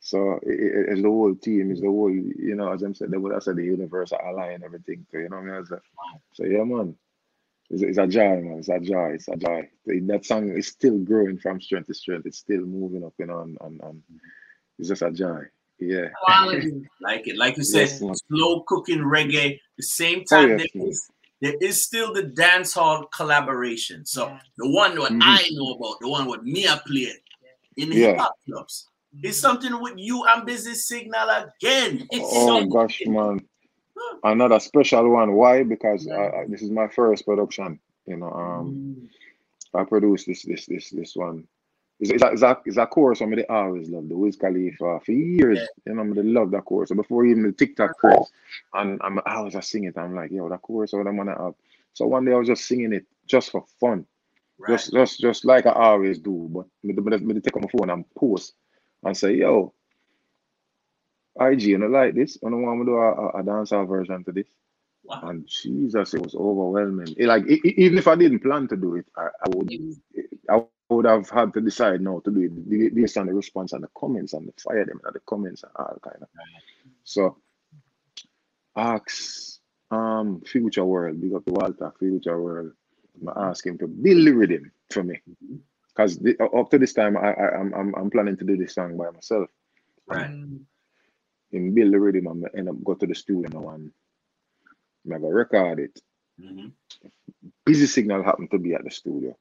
So 0.00 0.38
it, 0.42 0.58
it- 0.60 0.86
it's 0.90 1.02
the 1.02 1.08
whole 1.08 1.34
team. 1.34 1.70
It's 1.70 1.80
the 1.80 1.86
whole 1.86 2.10
you 2.10 2.54
know 2.56 2.72
as 2.72 2.82
I 2.84 2.92
said. 2.92 3.10
They 3.10 3.16
would 3.16 3.32
have 3.32 3.42
said 3.42 3.56
the 3.56 3.64
universe 3.64 4.12
align 4.12 4.62
everything. 4.64 5.06
So 5.10 5.18
you 5.18 5.28
know 5.30 5.36
what 5.40 5.48
I 5.50 5.56
mean? 5.56 5.66
So, 5.66 5.78
so 6.34 6.44
yeah, 6.44 6.64
man. 6.64 6.94
It's, 7.72 7.82
it's 7.82 7.98
a 7.98 8.06
joy, 8.06 8.40
man. 8.40 8.58
It's 8.58 8.68
a 8.68 8.78
joy. 8.78 9.12
It's 9.14 9.28
a 9.28 9.36
joy. 9.36 9.68
That 9.86 10.26
song 10.26 10.50
is 10.50 10.68
still 10.68 10.98
growing 10.98 11.38
from 11.38 11.60
strength 11.60 11.86
to 11.86 11.94
strength. 11.94 12.26
It's 12.26 12.38
still 12.38 12.60
moving 12.60 13.02
up, 13.04 13.14
you 13.18 13.26
know, 13.26 13.40
and, 13.40 13.56
and, 13.62 13.80
and 13.82 14.02
it's 14.78 14.88
just 14.88 15.02
a 15.02 15.10
joy. 15.10 15.44
Yeah. 15.78 16.08
Like 17.00 17.26
it, 17.26 17.36
like 17.36 17.56
you 17.56 17.64
said, 17.64 17.88
Yes, 17.88 18.02
slow 18.28 18.60
cooking 18.68 19.00
reggae. 19.00 19.58
The 19.76 19.82
same 19.82 20.20
Oh, 20.30 20.36
time, 20.36 20.50
yes, 20.50 20.58
there 20.58 20.82
man. 20.82 20.88
is 20.90 21.10
there 21.40 21.54
is 21.60 21.82
still 21.82 22.12
the 22.12 22.22
dance 22.22 22.72
hall 22.72 23.06
collaboration. 23.06 24.06
So 24.06 24.28
Yeah. 24.28 24.38
the 24.58 24.70
one 24.70 24.96
what 24.96 25.10
Mhm. 25.10 25.18
I 25.20 25.48
know 25.50 25.72
about, 25.72 25.98
the 26.00 26.08
one 26.08 26.26
what 26.26 26.44
Mia 26.44 26.80
played 26.86 27.18
in 27.76 27.90
the 27.90 27.96
Yeah. 27.96 28.06
hip 28.12 28.18
hop 28.18 28.34
clubs, 28.46 28.88
is 29.24 29.40
something 29.40 29.80
with 29.80 29.94
you 29.96 30.24
and 30.24 30.46
Busy 30.46 30.74
Signal 30.74 31.28
again. 31.30 32.06
It's 32.12 32.28
Oh 32.32 32.46
something. 32.46 32.70
gosh, 32.70 33.02
man. 33.06 33.40
Another 34.24 34.60
special 34.60 35.08
one. 35.10 35.32
Why? 35.32 35.62
Because 35.62 36.06
Yeah. 36.06 36.14
uh, 36.16 36.44
this 36.48 36.62
is 36.62 36.70
my 36.70 36.88
first 36.88 37.24
production. 37.26 37.78
You 38.06 38.16
know, 38.16 38.30
um, 38.32 39.08
I 39.74 39.84
produced 39.84 40.26
this 40.26 40.42
this 40.42 40.66
this 40.66 40.90
this 40.90 41.16
one. 41.16 41.46
It's, 42.00 42.10
it's, 42.10 42.22
a, 42.22 42.32
it's, 42.32 42.42
a, 42.42 42.60
it's 42.66 42.76
a 42.78 42.86
course 42.86 43.22
I 43.22 43.26
mean, 43.26 43.44
always 43.48 43.88
love 43.88 44.08
the 44.08 44.16
Wiz 44.16 44.34
Khalifa 44.36 45.00
for 45.04 45.12
years. 45.12 45.58
Yeah. 45.58 45.66
You 45.86 45.94
know, 45.94 46.00
I'm 46.02 46.12
mean, 46.12 46.34
love 46.34 46.50
that 46.50 46.64
course. 46.64 46.88
So 46.88 46.96
before 46.96 47.24
even 47.26 47.44
the 47.44 47.52
TikTok 47.52 47.96
craze, 47.96 48.26
and 48.74 49.00
I'm 49.04 49.20
I 49.24 49.40
was 49.40 49.52
just 49.52 49.70
singing 49.70 49.90
it. 49.90 49.98
I'm 49.98 50.14
like, 50.14 50.30
yo, 50.32 50.48
that 50.48 50.62
course, 50.62 50.92
what 50.92 51.06
I'm 51.06 51.16
gonna 51.16 51.40
have. 51.40 51.54
So 51.94 52.06
one 52.06 52.24
day 52.24 52.32
I 52.32 52.36
was 52.36 52.48
just 52.48 52.66
singing 52.66 52.92
it 52.92 53.06
just 53.26 53.50
for 53.50 53.64
fun, 53.78 54.04
Right. 54.58 54.70
just 54.70 54.92
just 54.92 55.20
just 55.20 55.44
like 55.44 55.66
I 55.66 55.72
always 55.72 56.18
do. 56.18 56.48
But 56.50 56.66
me, 56.82 56.92
me, 56.94 57.34
me 57.34 57.40
take 57.40 57.56
on 57.56 57.62
my 57.62 57.68
phone 57.68 57.90
and 57.90 58.14
post 58.14 58.54
and 59.04 59.16
say, 59.16 59.34
yo, 59.34 59.72
IG, 61.40 61.62
you 61.62 61.78
know, 61.78 61.86
like 61.86 62.14
this. 62.14 62.38
I 62.44 62.50
don't 62.50 62.62
want 62.62 62.80
to 62.80 62.84
do 62.84 62.96
a, 62.96 63.28
a, 63.40 63.42
dancehall 63.42 63.88
version 63.88 64.22
to 64.24 64.32
this. 64.32 64.46
Wow. 65.04 65.20
And 65.24 65.46
Jesus, 65.46 66.14
it 66.14 66.22
was 66.22 66.34
overwhelming. 66.34 67.14
It, 67.16 67.26
like 67.26 67.48
e- 67.48 67.74
even 67.76 67.98
if 67.98 68.06
I 68.06 68.14
didn't 68.14 68.40
plan 68.40 68.68
to 68.68 68.76
do 68.76 68.96
it, 68.96 69.06
I, 69.16 69.28
I 69.44 69.48
would 69.48 69.70
I 70.50 70.64
would 70.88 71.06
have 71.06 71.28
had 71.30 71.52
to 71.54 71.60
decide 71.60 72.00
now 72.00 72.20
to 72.20 72.30
do 72.30 72.40
it 72.42 72.94
based 72.94 73.16
on 73.16 73.26
the 73.26 73.34
response 73.34 73.72
and 73.72 73.82
the 73.82 73.88
comments 73.96 74.32
and 74.32 74.46
the 74.46 74.52
fire 74.60 74.84
them 74.84 75.00
and 75.04 75.14
the 75.14 75.20
comments 75.20 75.62
and 75.64 75.72
all 75.74 75.98
kind 76.02 76.22
of. 76.22 76.28
So 77.04 77.36
ask 78.76 79.60
um 79.90 80.42
Future 80.42 80.84
World, 80.84 81.20
big 81.20 81.34
up 81.34 81.44
to 81.46 81.52
Walter, 81.52 81.92
Future 81.98 82.40
World. 82.40 82.72
I 83.36 83.48
ask 83.48 83.66
him 83.66 83.78
to 83.78 83.88
build 83.88 84.26
the 84.26 84.32
rhythm 84.32 84.70
for 84.90 85.02
me. 85.02 85.20
Because 85.88 86.18
up 86.56 86.70
to 86.70 86.78
this 86.78 86.92
time 86.92 87.16
I, 87.16 87.32
I 87.32 87.58
I'm, 87.58 87.74
I'm 87.74 87.94
I'm 87.96 88.10
planning 88.10 88.36
to 88.36 88.44
do 88.44 88.56
this 88.56 88.74
song 88.74 88.96
by 88.96 89.10
myself. 89.10 89.50
Right. 90.06 90.30
In 91.52 91.74
build 91.74 91.92
the 91.92 92.00
rhythm 92.00 92.26
and 92.28 92.48
end 92.56 92.68
up 92.68 92.82
go 92.82 92.94
to 92.94 93.06
the 93.06 93.14
studio 93.14 93.48
now 93.52 93.68
and 93.70 93.92
I 95.12 95.18
go 95.18 95.28
record 95.28 95.80
it. 95.80 96.00
Mhm. 96.40 96.72
busy 97.64 97.86
signal 97.86 98.22
happened 98.22 98.50
to 98.50 98.58
be 98.58 98.74
at 98.74 98.84
the 98.84 98.90
studio. 98.90 99.36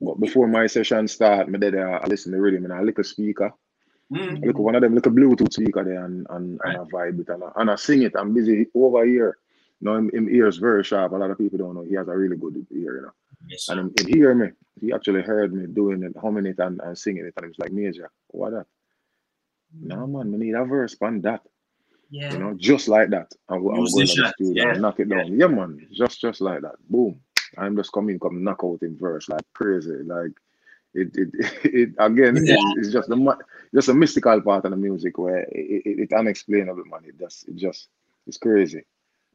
But 0.00 0.20
before 0.20 0.46
my 0.46 0.66
session 0.66 1.06
start, 1.08 1.48
me 1.48 1.58
did 1.58 1.74
uh, 1.76 2.00
I 2.02 2.06
listen 2.06 2.32
to 2.32 2.36
the 2.36 2.42
rhythm 2.42 2.64
and 2.64 2.72
I 2.72 2.80
lick 2.82 2.98
a 2.98 3.00
little 3.00 3.04
speaker, 3.04 3.52
Mhm. 4.10 4.42
a 4.42 4.46
little 4.46 4.64
one 4.64 4.74
of 4.76 4.82
them 4.82 4.94
little 4.94 5.12
Bluetooth 5.12 5.52
speaker 5.52 5.84
there 5.84 6.04
and 6.04 6.26
and, 6.30 6.60
and 6.64 6.76
I 6.76 6.84
vibe 6.84 7.20
it 7.20 7.28
and 7.28 7.42
I, 7.44 7.52
and 7.56 7.70
I 7.70 7.74
sing 7.76 8.02
it. 8.02 8.12
I'm 8.16 8.32
busy 8.34 8.66
over 8.74 9.04
here. 9.04 9.36
Now 9.80 9.96
him, 9.96 10.10
him 10.10 10.28
ears 10.28 10.58
very 10.58 10.84
sharp. 10.84 11.12
A 11.12 11.16
lot 11.16 11.30
of 11.30 11.38
people 11.38 11.58
don't 11.58 11.74
know 11.74 11.82
he 11.82 11.94
has 11.94 12.06
a 12.08 12.16
really 12.16 12.36
good 12.36 12.64
ear, 12.70 12.96
you 12.96 13.02
know. 13.02 13.12
Yes, 13.48 13.68
And 13.68 13.80
him, 13.80 13.92
he 14.06 14.12
hear 14.12 14.34
me. 14.34 14.50
He 14.80 14.92
actually 14.92 15.22
heard 15.22 15.52
me 15.52 15.66
doing 15.66 16.02
it, 16.04 16.16
humming 16.16 16.46
it 16.46 16.58
and, 16.60 16.80
and 16.80 16.96
singing 16.96 17.26
it, 17.26 17.34
and 17.36 17.44
he 17.46 17.48
was 17.48 17.58
like, 17.58 17.72
Major, 17.72 18.10
what 18.28 18.50
that? 18.50 18.66
No 19.80 20.06
man, 20.06 20.32
we 20.32 20.38
need 20.38 20.54
a 20.54 20.64
verse 20.64 20.96
on 21.00 21.20
that. 21.22 21.42
Yeah. 22.10 22.32
You 22.32 22.38
know, 22.38 22.54
just 22.54 22.88
like 22.88 23.10
that. 23.10 23.32
I 23.48 23.56
will, 23.56 23.74
I 23.74 23.78
will 23.78 23.90
go 23.90 24.00
into 24.00 24.20
the 24.20 24.32
studio 24.36 24.64
yeah, 24.64 24.72
and 24.72 24.82
knock 24.82 25.00
it 25.00 25.08
down. 25.08 25.38
Yeah, 25.38 25.46
man. 25.46 25.86
Just 25.92 26.20
just 26.20 26.40
like 26.40 26.60
that. 26.62 26.74
Boom. 26.88 27.20
I'm 27.56 27.76
just 27.76 27.92
coming, 27.92 28.18
come 28.18 28.44
knock 28.44 28.60
out 28.64 28.82
in 28.82 28.98
verse 28.98 29.28
like 29.28 29.42
crazy. 29.54 30.02
Like 30.04 30.32
it 30.94 31.10
it, 31.16 31.28
it 31.64 31.94
again 31.98 32.36
Yeah. 32.36 32.56
it's, 32.76 32.86
it's 32.88 32.92
just 32.92 33.08
the 33.08 33.38
just 33.74 33.88
a 33.88 33.94
mystical 33.94 34.40
part 34.42 34.64
of 34.66 34.70
the 34.72 34.76
music 34.76 35.16
where 35.18 35.38
it, 35.38 35.82
it, 35.86 35.98
it 36.00 36.12
unexplainable 36.12 36.84
man. 36.84 37.04
It 37.04 37.18
just 37.18 37.48
it 37.48 37.56
just 37.56 37.88
it's 38.26 38.36
crazy. 38.38 38.84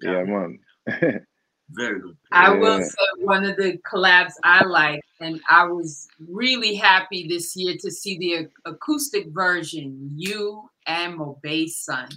Yeah, 0.01 0.23
Yeah. 0.23 0.23
man. 0.23 0.59
Very 1.71 1.99
good. 1.99 2.17
I 2.31 2.51
will 2.51 2.81
say 2.81 3.05
one 3.19 3.43
of 3.43 3.57
the 3.57 3.77
collabs 3.79 4.33
I 4.43 4.63
like, 4.63 5.01
and 5.19 5.41
I 5.49 5.65
was 5.65 6.07
really 6.29 6.75
happy 6.75 7.27
this 7.27 7.55
year 7.55 7.75
to 7.81 7.91
see 7.91 8.17
the 8.17 8.49
acoustic 8.65 9.27
version, 9.29 10.11
you 10.15 10.69
and 10.85 11.19
Mobay 11.19 11.67
Son. 11.69 12.07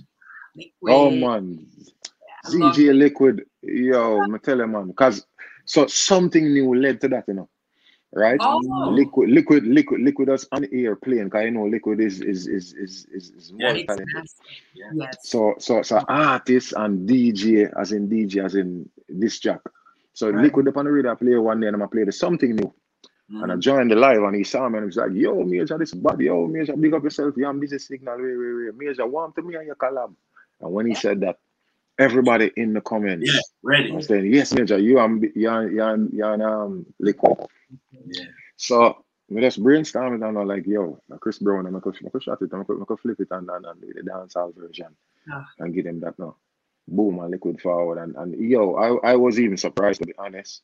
Liquid. 0.55 0.95
Oh 0.95 1.11
man, 1.11 1.67
I 2.45 2.49
love 2.51 2.77
ZJ 2.77 2.97
Liquid, 2.97 3.45
yo, 3.63 4.25
me 4.27 4.39
tell 4.39 4.59
you 4.59 4.67
man, 4.67 4.89
because 4.89 5.27
so 5.65 5.87
something 5.87 6.53
new 6.53 6.75
led 6.75 7.01
to 7.01 7.09
that, 7.09 7.25
you 7.29 7.35
know, 7.35 7.49
right? 8.13 8.39
Oh. 8.41 8.59
Liquid, 8.91 9.31
liquid, 9.31 9.65
liquid, 9.65 10.01
liquid 10.01 10.29
us 10.29 10.47
on 10.53 10.67
air 10.73 10.97
playing, 10.97 11.25
because 11.25 11.45
you 11.45 11.51
know 11.53 11.67
liquid 11.67 12.01
is 12.01 12.21
is 12.21 12.47
is 12.47 12.73
is 12.75 13.07
is, 13.13 13.31
is 13.31 13.53
Yeah, 13.57 13.69
more 13.69 13.77
It's 13.77 13.87
talented. 13.87 14.29
Yeah. 14.75 14.91
Yes. 14.95 15.17
So 15.23 15.55
so 15.59 15.83
so 15.83 16.03
artist 16.09 16.75
and 16.77 17.09
DJ 17.09 17.71
as 17.81 17.93
in 17.93 18.09
DJ 18.09 18.45
as 18.45 18.55
in 18.55 18.89
this 19.13 19.39
jack. 19.41 19.61
So 20.15 20.31
Right. 20.31 20.45
liquid 20.45 20.69
up 20.69 20.77
on 20.77 20.85
the 20.87 20.93
radio 20.93 21.13
I 21.13 21.15
play 21.15 21.37
one 21.37 21.61
day 21.61 21.69
and 21.69 21.81
i'm 21.83 21.89
play 21.89 22.05
the 22.05 22.13
something 22.13 22.55
new. 22.57 22.73
And 23.31 23.53
I 23.53 23.57
Mhm. 23.57 23.61
joined 23.61 23.91
the 23.91 23.97
live 23.97 24.23
and 24.23 24.37
he 24.37 24.45
saw 24.45 24.69
me 24.69 24.79
and 24.79 24.85
he 24.85 24.87
was 24.87 24.97
like, 24.97 25.13
Yo, 25.15 25.43
Major, 25.45 25.79
this 25.79 25.95
body, 25.95 26.27
yo, 26.27 26.47
Major, 26.47 26.77
big 26.77 26.95
up 26.95 27.05
yourself. 27.05 27.35
Yeah, 27.37 27.49
I'm 27.49 27.61
busy 27.61 27.79
signal. 27.79 28.17
Wait, 28.19 28.37
wait, 28.37 28.55
wait. 28.55 28.75
Major, 28.77 29.07
warm 29.07 29.33
to 29.35 29.43
me 29.43 29.55
and 29.57 29.67
your 29.67 29.77
collab. 29.77 30.15
And 30.61 30.73
when 30.73 30.87
he 30.87 30.95
said 30.95 31.21
that, 31.21 31.39
everybody 31.99 32.51
in 32.57 32.73
the 32.75 32.81
comments 32.81 33.27
Yeah, 33.33 33.41
ready. 33.63 33.93
I'm 33.93 34.03
saying, 34.03 34.33
Yes, 34.33 34.53
Major, 34.55 34.79
you 34.79 34.99
and 34.99 35.23
you 35.35 35.51
and 35.51 35.73
you 35.73 35.83
and, 35.83 36.13
you 36.13 36.25
and 36.27 36.43
um 36.43 36.87
liquid. 36.99 37.39
Yeah. 38.07 38.25
So 38.57 39.05
we 39.29 39.41
just 39.43 39.63
brainstorming 39.63 40.27
and 40.27 40.39
I'm 40.39 40.47
like, 40.49 40.67
yo, 40.67 41.01
Chris 41.21 41.39
Brown, 41.39 41.67
I'm 41.67 41.79
gonna 41.79 41.97
I 42.07 42.11
could 42.11 42.23
shot 42.23 42.43
it, 42.43 42.51
I'm 42.53 42.65
gonna, 42.65 42.83
I 42.83 42.85
could 42.87 43.01
flip 43.01 43.21
it 43.21 43.29
and, 43.31 43.49
and, 43.49 43.65
and 43.67 43.81
do 43.81 43.93
the 43.95 44.03
dancehall 44.03 44.55
version 44.57 44.95
Ah. 45.31 45.47
and 45.61 45.73
give 45.75 45.85
them 45.85 46.01
that 46.01 46.19
now. 46.19 46.37
Boom 46.89 47.19
and 47.21 47.31
liquid 47.31 47.61
forward 47.61 47.99
and, 47.99 48.17
and 48.17 48.35
yo, 48.41 48.75
I, 48.75 49.13
I 49.13 49.17
was 49.17 49.39
even 49.39 49.57
surprised 49.57 50.01
to 50.01 50.07
be 50.07 50.15
honest 50.19 50.63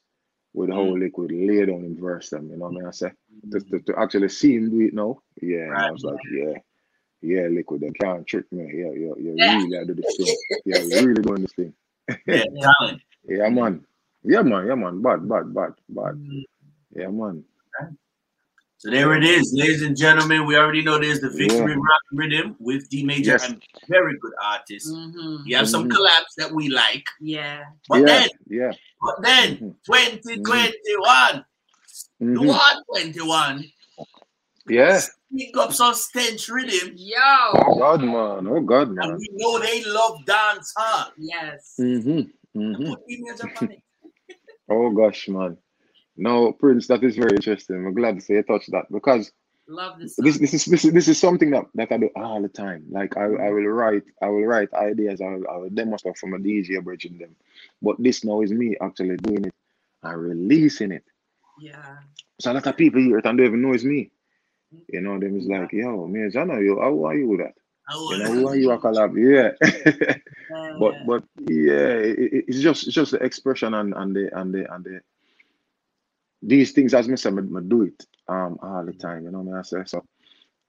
with 0.54 0.70
how 0.70 0.82
Mm. 0.86 1.00
liquid 1.00 1.30
laid 1.32 1.66
down 1.66 1.84
in 1.84 1.96
verse 2.00 2.30
them, 2.30 2.50
you 2.50 2.56
know 2.56 2.66
what 2.66 2.72
I 2.72 2.78
mean? 2.78 2.86
I 2.86 2.90
say 2.90 3.12
to, 3.52 3.60
to, 3.60 3.80
to 3.80 3.98
actually 3.98 4.28
see 4.28 4.56
him 4.56 4.70
do 4.70 4.80
it 4.86 4.94
now, 4.94 5.20
yeah, 5.40 5.66
and 5.66 5.74
I 5.74 5.90
was 5.90 6.02
like, 6.02 6.18
yeah, 6.32 6.58
yeah, 7.22 7.46
liquid, 7.48 7.80
they 7.80 7.90
can't 7.90 8.26
trick 8.26 8.50
me. 8.52 8.64
Yeah, 8.64 8.92
you 8.92 9.14
you 9.18 9.34
Yeah. 9.36 9.56
really 9.56 9.76
are 9.76 9.84
do 9.84 9.94
this 9.94 10.16
thing. 10.16 10.36
Yeah, 10.64 10.78
really 11.00 11.22
doing 11.22 11.42
this 11.42 11.52
thing. 11.52 11.74
Yeah. 12.26 12.44
Yeah, 13.28 13.48
man. 13.48 13.84
Yeah, 14.22 14.42
man, 14.42 14.66
yeah, 14.68 14.74
man. 14.76 15.02
Bad, 15.02 15.28
bad, 15.28 15.52
bad, 15.52 15.72
bad. 15.88 16.14
Mm. 16.14 16.42
Yeah, 16.94 17.08
man. 17.08 17.44
So 18.78 18.90
there 18.90 19.14
it 19.16 19.24
is, 19.24 19.52
ladies 19.56 19.82
and 19.82 19.96
gentlemen. 19.96 20.44
We 20.46 20.56
already 20.56 20.82
know 20.82 20.98
there's 20.98 21.20
the 21.20 21.30
Victory 21.30 21.72
Yeah. 21.72 21.78
Rock 21.78 22.02
Rhythm 22.12 22.56
with 22.60 22.88
D 22.90 23.04
Major 23.04 23.32
Yes. 23.32 23.48
and 23.48 23.62
very 23.88 24.18
good 24.18 24.32
artists. 24.42 24.90
Mhm. 24.92 25.42
You 25.46 25.56
have 25.56 25.68
some 25.68 25.88
Mhm. 25.88 25.92
collabs 25.96 26.34
that 26.36 26.52
we 26.52 26.68
like, 26.68 27.06
Yeah. 27.20 27.64
but 27.88 28.00
yeah, 28.00 28.06
then, 28.06 28.28
yeah. 28.48 28.72
but 29.00 29.22
then, 29.22 29.56
Mhm. 29.56 29.74
2021, 29.84 31.44
the 32.20 32.26
Mhm. 32.26 32.46
121, 32.46 33.64
Yeah. 34.68 35.00
pick 35.34 35.56
up 35.56 35.72
some 35.72 35.94
stench 35.94 36.46
rhythm, 36.50 36.92
Yo. 36.96 37.16
Oh 37.54 37.78
God, 37.78 38.02
man. 38.04 38.46
Oh 38.46 38.60
God, 38.60 38.90
man. 38.90 39.04
and 39.04 39.12
man. 39.12 39.18
we 39.18 39.28
know 39.32 39.58
they 39.58 39.84
love 39.84 40.24
dance, 40.26 40.72
huh? 40.76 41.10
Yes. 41.16 41.76
Mm-hmm. 41.80 42.60
Mm-hmm. 42.60 42.90
Put 42.90 43.06
D 43.06 43.22
Major 43.22 43.52
on 43.58 43.70
it. 43.72 43.82
Oh 44.68 44.90
gosh, 44.90 45.28
man. 45.28 45.56
No, 46.16 46.52
Prince, 46.52 46.86
that 46.88 47.02
is 47.04 47.16
very 47.16 47.36
interesting. 47.36 47.86
I'm 47.86 47.94
glad 47.94 48.16
to 48.16 48.20
say 48.20 48.34
you 48.34 48.42
touched 48.42 48.70
that 48.72 48.90
because 48.90 49.32
Love 49.68 49.98
this. 49.98 50.16
this 50.16 50.36
song. 50.36 50.42
this 50.42 50.54
is 50.54 50.64
this 50.66 50.84
is 50.84 50.92
this 50.92 51.08
is 51.08 51.18
something 51.18 51.50
that, 51.50 51.66
that 51.74 51.92
I 51.92 51.98
do 51.98 52.10
all 52.16 52.40
the 52.42 52.48
time. 52.48 52.84
Like 52.90 53.16
I, 53.16 53.24
I 53.24 53.50
will 53.50 53.66
write 53.68 54.04
I 54.22 54.28
will 54.28 54.44
write 54.44 54.72
ideas, 54.74 55.20
I 55.20 55.26
will, 55.34 55.44
I 55.50 55.56
will 55.56 55.70
demo 55.70 55.96
stuff 55.96 56.18
from 56.18 56.34
a 56.34 56.38
DJ 56.38 56.82
bridging 56.82 57.18
them. 57.18 57.34
But 57.82 57.96
this 58.02 58.24
now 58.24 58.40
is 58.42 58.52
me 58.52 58.76
actually 58.80 59.16
doing 59.18 59.46
it 59.46 59.54
and 60.02 60.22
releasing 60.22 60.92
it. 60.92 61.04
Yeah. 61.60 61.96
So 62.40 62.52
a 62.52 62.54
lot 62.54 62.66
of 62.66 62.76
people 62.76 63.00
hear 63.00 63.18
it 63.18 63.26
and 63.26 63.38
don't 63.38 63.46
even 63.46 63.62
know 63.62 63.72
it's 63.72 63.84
me. 63.84 64.10
Mm-hmm. 64.74 64.82
You 64.94 65.00
know, 65.02 65.18
them 65.18 65.36
is 65.38 65.46
like, 65.46 65.72
yo, 65.72 66.06
me, 66.06 66.28
Jana, 66.30 66.60
yo, 66.60 66.80
how 66.80 67.06
are 67.06 67.16
you 67.16 67.28
with 67.28 67.40
that? 67.40 67.54
I 67.88 67.94
You 67.94 68.18
know, 68.18 68.32
who 68.32 68.48
are 68.48 68.56
you 68.56 68.70
a 68.72 68.78
collab? 68.78 69.14
Yeah. 69.16 69.52
Yeah. 70.50 70.76
but 70.78 70.94
but 71.06 71.24
yeah, 71.40 71.98
it- 71.98 72.44
it's 72.48 72.60
just 72.60 72.86
it's 72.86 72.94
just 72.94 73.12
the 73.12 73.18
expression 73.18 73.74
and 73.74 73.94
and 73.94 74.14
the 74.14 74.30
and 74.38 74.54
the 74.54 74.72
and 74.72 74.84
the 74.84 75.00
these 76.42 76.72
things 76.72 76.94
as 76.94 77.08
me 77.08 77.16
say, 77.16 77.30
me, 77.30 77.42
me 77.42 77.62
do 77.66 77.82
it 77.84 78.06
um 78.28 78.58
all 78.62 78.84
the 78.84 78.92
time. 78.94 79.24
You 79.24 79.30
know 79.32 79.40
what 79.42 79.58
I 79.58 79.62
say? 79.62 79.84
So 79.86 80.04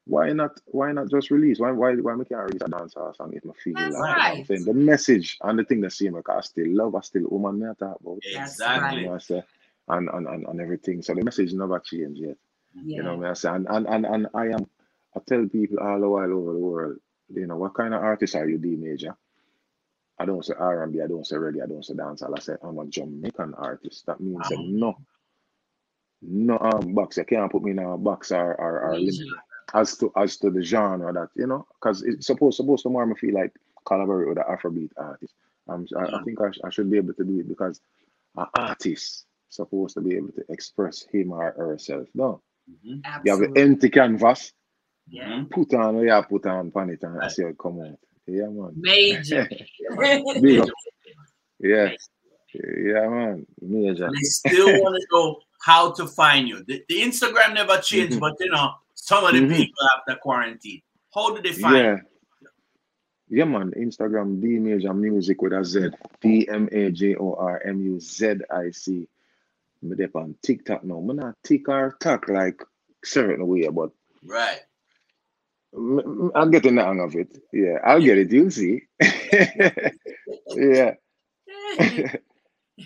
why 0.06 0.32
not 0.34 0.52
why 0.68 0.92
not 0.94 1.10
just 1.10 1.32
release? 1.32 1.60
Why 1.60 1.72
why 1.72 1.96
why 1.96 2.16
me 2.16 2.26
can't 2.26 2.42
release 2.44 2.62
a 2.64 2.66
dancehall 2.70 3.16
song 3.16 3.34
if 3.34 3.46
me 3.46 3.54
feel 3.64 3.76
That's 3.76 3.96
like 3.96 4.18
you 4.18 4.24
know 4.24 4.32
I'm 4.34 4.38
right. 4.38 4.48
saying? 4.48 4.66
the 4.66 4.74
message 4.74 5.38
and 5.44 5.60
the 5.60 5.66
thing 5.66 5.82
that 5.82 5.94
see 5.94 6.10
me 6.10 6.22
'cause 6.24 6.38
I 6.38 6.42
still 6.42 6.70
love, 6.70 6.96
I 6.96 7.02
still 7.02 7.28
woman 7.30 7.60
me 7.60 7.68
I 7.68 7.74
talk 7.76 8.00
about. 8.02 8.20
Exactly. 8.26 9.00
You 9.00 9.06
know 9.06 9.12
what 9.12 9.16
I 9.16 9.20
say? 9.20 9.44
And, 9.90 10.10
and, 10.14 10.28
and, 10.28 10.48
and 10.48 10.62
everything. 10.62 11.02
So 11.02 11.16
the 11.16 11.24
message 11.24 11.54
never 11.54 11.80
changed 11.80 12.22
yet. 12.22 12.38
yeah. 12.76 12.98
You 12.98 13.04
know 13.04 13.16
what 13.16 13.28
I 13.30 13.34
say? 13.34 13.50
And, 13.50 13.68
and, 13.70 13.88
and, 13.88 14.06
and 14.06 14.28
I 14.34 14.48
am, 14.48 14.68
I 15.16 15.20
tell 15.28 15.46
people 15.48 15.80
all 15.80 16.00
the 16.00 16.10
while 16.10 16.34
over 16.34 16.54
the 16.54 16.60
world, 16.60 16.98
you 17.34 17.48
know, 17.48 17.58
what 17.58 17.74
kind 17.76 17.94
of 17.94 18.04
artist 18.04 18.36
are 18.36 18.48
you, 18.50 18.58
D 18.58 18.76
Major? 18.76 19.16
I 20.20 20.26
don't 20.26 20.46
say 20.46 20.54
R&B, 20.58 21.02
I 21.02 21.08
don't 21.08 21.28
say 21.28 21.36
reggae, 21.38 21.64
I 21.64 21.68
don't 21.68 21.86
say 21.86 21.94
dancehall. 21.94 22.36
I 22.36 22.40
say 22.40 22.56
I'm 22.64 22.80
a 22.80 22.86
Jamaican 22.88 23.54
artist. 23.56 24.06
That 24.08 24.20
means 24.22 24.50
that 24.50 24.60
no, 24.60 24.98
no 26.22 26.58
um, 26.60 26.94
box. 26.94 27.18
You 27.18 27.26
can't 27.26 27.52
put 27.52 27.64
me 27.64 27.72
in 27.72 27.80
a 27.80 27.98
box 27.98 28.32
or, 28.32 28.56
or, 28.56 28.80
or 28.82 29.00
limit 29.00 29.16
as 29.74 29.98
to 29.98 30.12
as 30.16 30.38
to 30.38 30.50
the 30.50 30.64
genre 30.64 31.12
that 31.14 31.30
you 31.36 31.48
know, 31.48 31.68
because 31.80 32.02
it's 32.04 32.28
supposed 32.28 32.58
supposed 32.58 32.84
to 32.84 32.90
more 32.90 33.06
me 33.06 33.16
feel 33.16 33.36
like 33.36 33.54
collaborate 33.86 34.30
with 34.30 34.38
an 34.38 34.44
Afrobeat 34.50 34.92
artist. 34.98 35.34
Um, 35.70 35.86
I, 35.98 36.18
I 36.18 36.24
think 36.24 36.40
I, 36.42 36.52
sh- 36.52 36.60
I 36.64 36.70
should 36.70 36.90
be 36.90 36.98
able 36.98 37.14
to 37.14 37.24
do 37.24 37.40
it 37.40 37.48
because 37.48 37.82
an 38.38 38.46
artist 38.58 39.26
supposed 39.50 39.96
to 39.96 40.02
be 40.02 40.16
able 40.16 40.30
to 40.30 40.44
express 40.50 41.04
him 41.12 41.32
or 41.34 41.52
herself. 41.52 42.08
No, 42.14 42.42
Mhm. 42.70 43.02
you 43.26 43.32
have 43.32 43.42
an 43.42 43.58
empty 43.58 43.90
canvas, 43.90 44.54
Yeah. 45.10 45.44
Put 45.50 45.74
on 45.74 45.96
yeah, 45.98 46.02
you 46.02 46.10
have 46.12 46.30
put 46.30 46.46
on 46.46 46.72
pan 46.72 46.90
it 46.90 47.04
and 47.04 47.32
see 47.32 47.44
how 47.44 47.50
it 47.50 47.58
come 47.58 47.82
out. 47.82 48.00
Yeah, 48.26 48.48
man. 48.48 48.74
Major. 48.76 49.48
Big 50.42 50.60
up. 50.60 50.70
Yeah, 51.60 51.90
yeah, 52.54 53.08
man. 53.10 53.48
Major. 53.62 54.10
They 54.12 54.20
still 54.22 54.68
want 54.82 54.96
to 55.02 55.08
know 55.12 55.40
how 55.60 55.92
to 55.94 56.08
find 56.08 56.48
you. 56.48 56.64
The, 56.68 56.84
the 56.90 57.02
Instagram 57.02 57.54
never 57.54 57.78
changed, 57.80 58.18
Mhm. 58.18 58.20
but 58.20 58.34
you 58.40 58.50
know, 58.52 58.74
some 58.94 59.24
of 59.26 59.34
the 59.34 59.40
Mhm. 59.40 59.56
people 59.56 59.88
after 59.98 60.16
quarantine. 60.22 60.82
How 61.14 61.36
do 61.36 61.42
they 61.42 61.54
find 61.54 61.76
Yeah. 61.78 61.98
Yeah, 63.30 63.44
man. 63.46 63.72
Instagram 63.72 64.42
D 64.42 64.58
Major 64.60 64.94
Music 64.94 65.42
with 65.42 65.52
a 65.54 65.64
Z. 65.66 65.90
D 66.22 66.48
M 66.48 66.70
A 66.72 66.92
J 66.92 67.16
O 67.16 67.34
R 67.34 67.62
M 67.66 67.82
U 67.82 68.00
Z 68.00 68.36
I 68.50 68.72
C. 68.72 69.08
Me 69.82 69.96
dep 69.96 70.16
on 70.16 70.36
TikTok 70.42 70.84
now. 70.86 71.00
Me 71.02 71.14
not 71.14 71.36
tick 71.44 71.68
or 71.68 71.98
talk 72.00 72.30
like 72.30 72.64
certain 73.04 73.46
way, 73.46 73.68
but? 73.68 73.92
Right. 74.24 74.60
I'm 75.76 76.50
getting 76.52 76.76
the 76.76 76.84
hang 76.84 77.02
of 77.02 77.16
it. 77.16 77.38
Yeah, 77.52 77.80
I'll 77.84 78.02
get 78.02 78.18
it. 78.18 78.32
You'll 78.32 78.50
see. 78.50 78.84
yeah. 80.56 80.94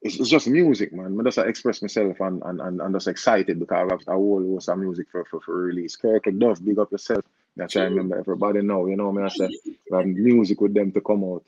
it's, 0.02 0.20
it's 0.20 0.30
just 0.30 0.48
music, 0.48 0.94
man. 0.94 1.20
I 1.20 1.24
just 1.24 1.38
express 1.40 1.82
myself 1.82 2.20
and, 2.22 2.42
and, 2.46 2.62
and, 2.62 2.82
and 2.82 2.96
just 2.96 3.08
excited 3.10 3.60
because 3.60 3.76
I 3.76 3.80
have 3.94 4.02
a 4.08 4.14
whole 4.14 4.44
host 4.54 4.70
of 4.70 4.80
music 4.80 5.08
for, 5.12 5.26
for, 5.26 5.42
for 5.42 5.56
release. 5.64 5.96
Kirk 5.98 6.26
Duff, 6.38 6.64
big 6.64 6.80
up 6.80 6.92
yourself. 6.92 7.26
I 7.62 7.68
try 7.68 7.84
to 7.84 7.90
remember 7.90 8.18
everybody 8.20 8.62
now, 8.62 8.86
you 8.86 8.96
know 8.96 9.18
I 9.20 9.30
say? 9.30 9.50
We 9.92 9.98
have 9.98 10.06
music 10.08 10.62
with 10.62 10.74
them 10.74 10.92
to 10.94 11.02
come 11.02 11.24
out. 11.26 11.44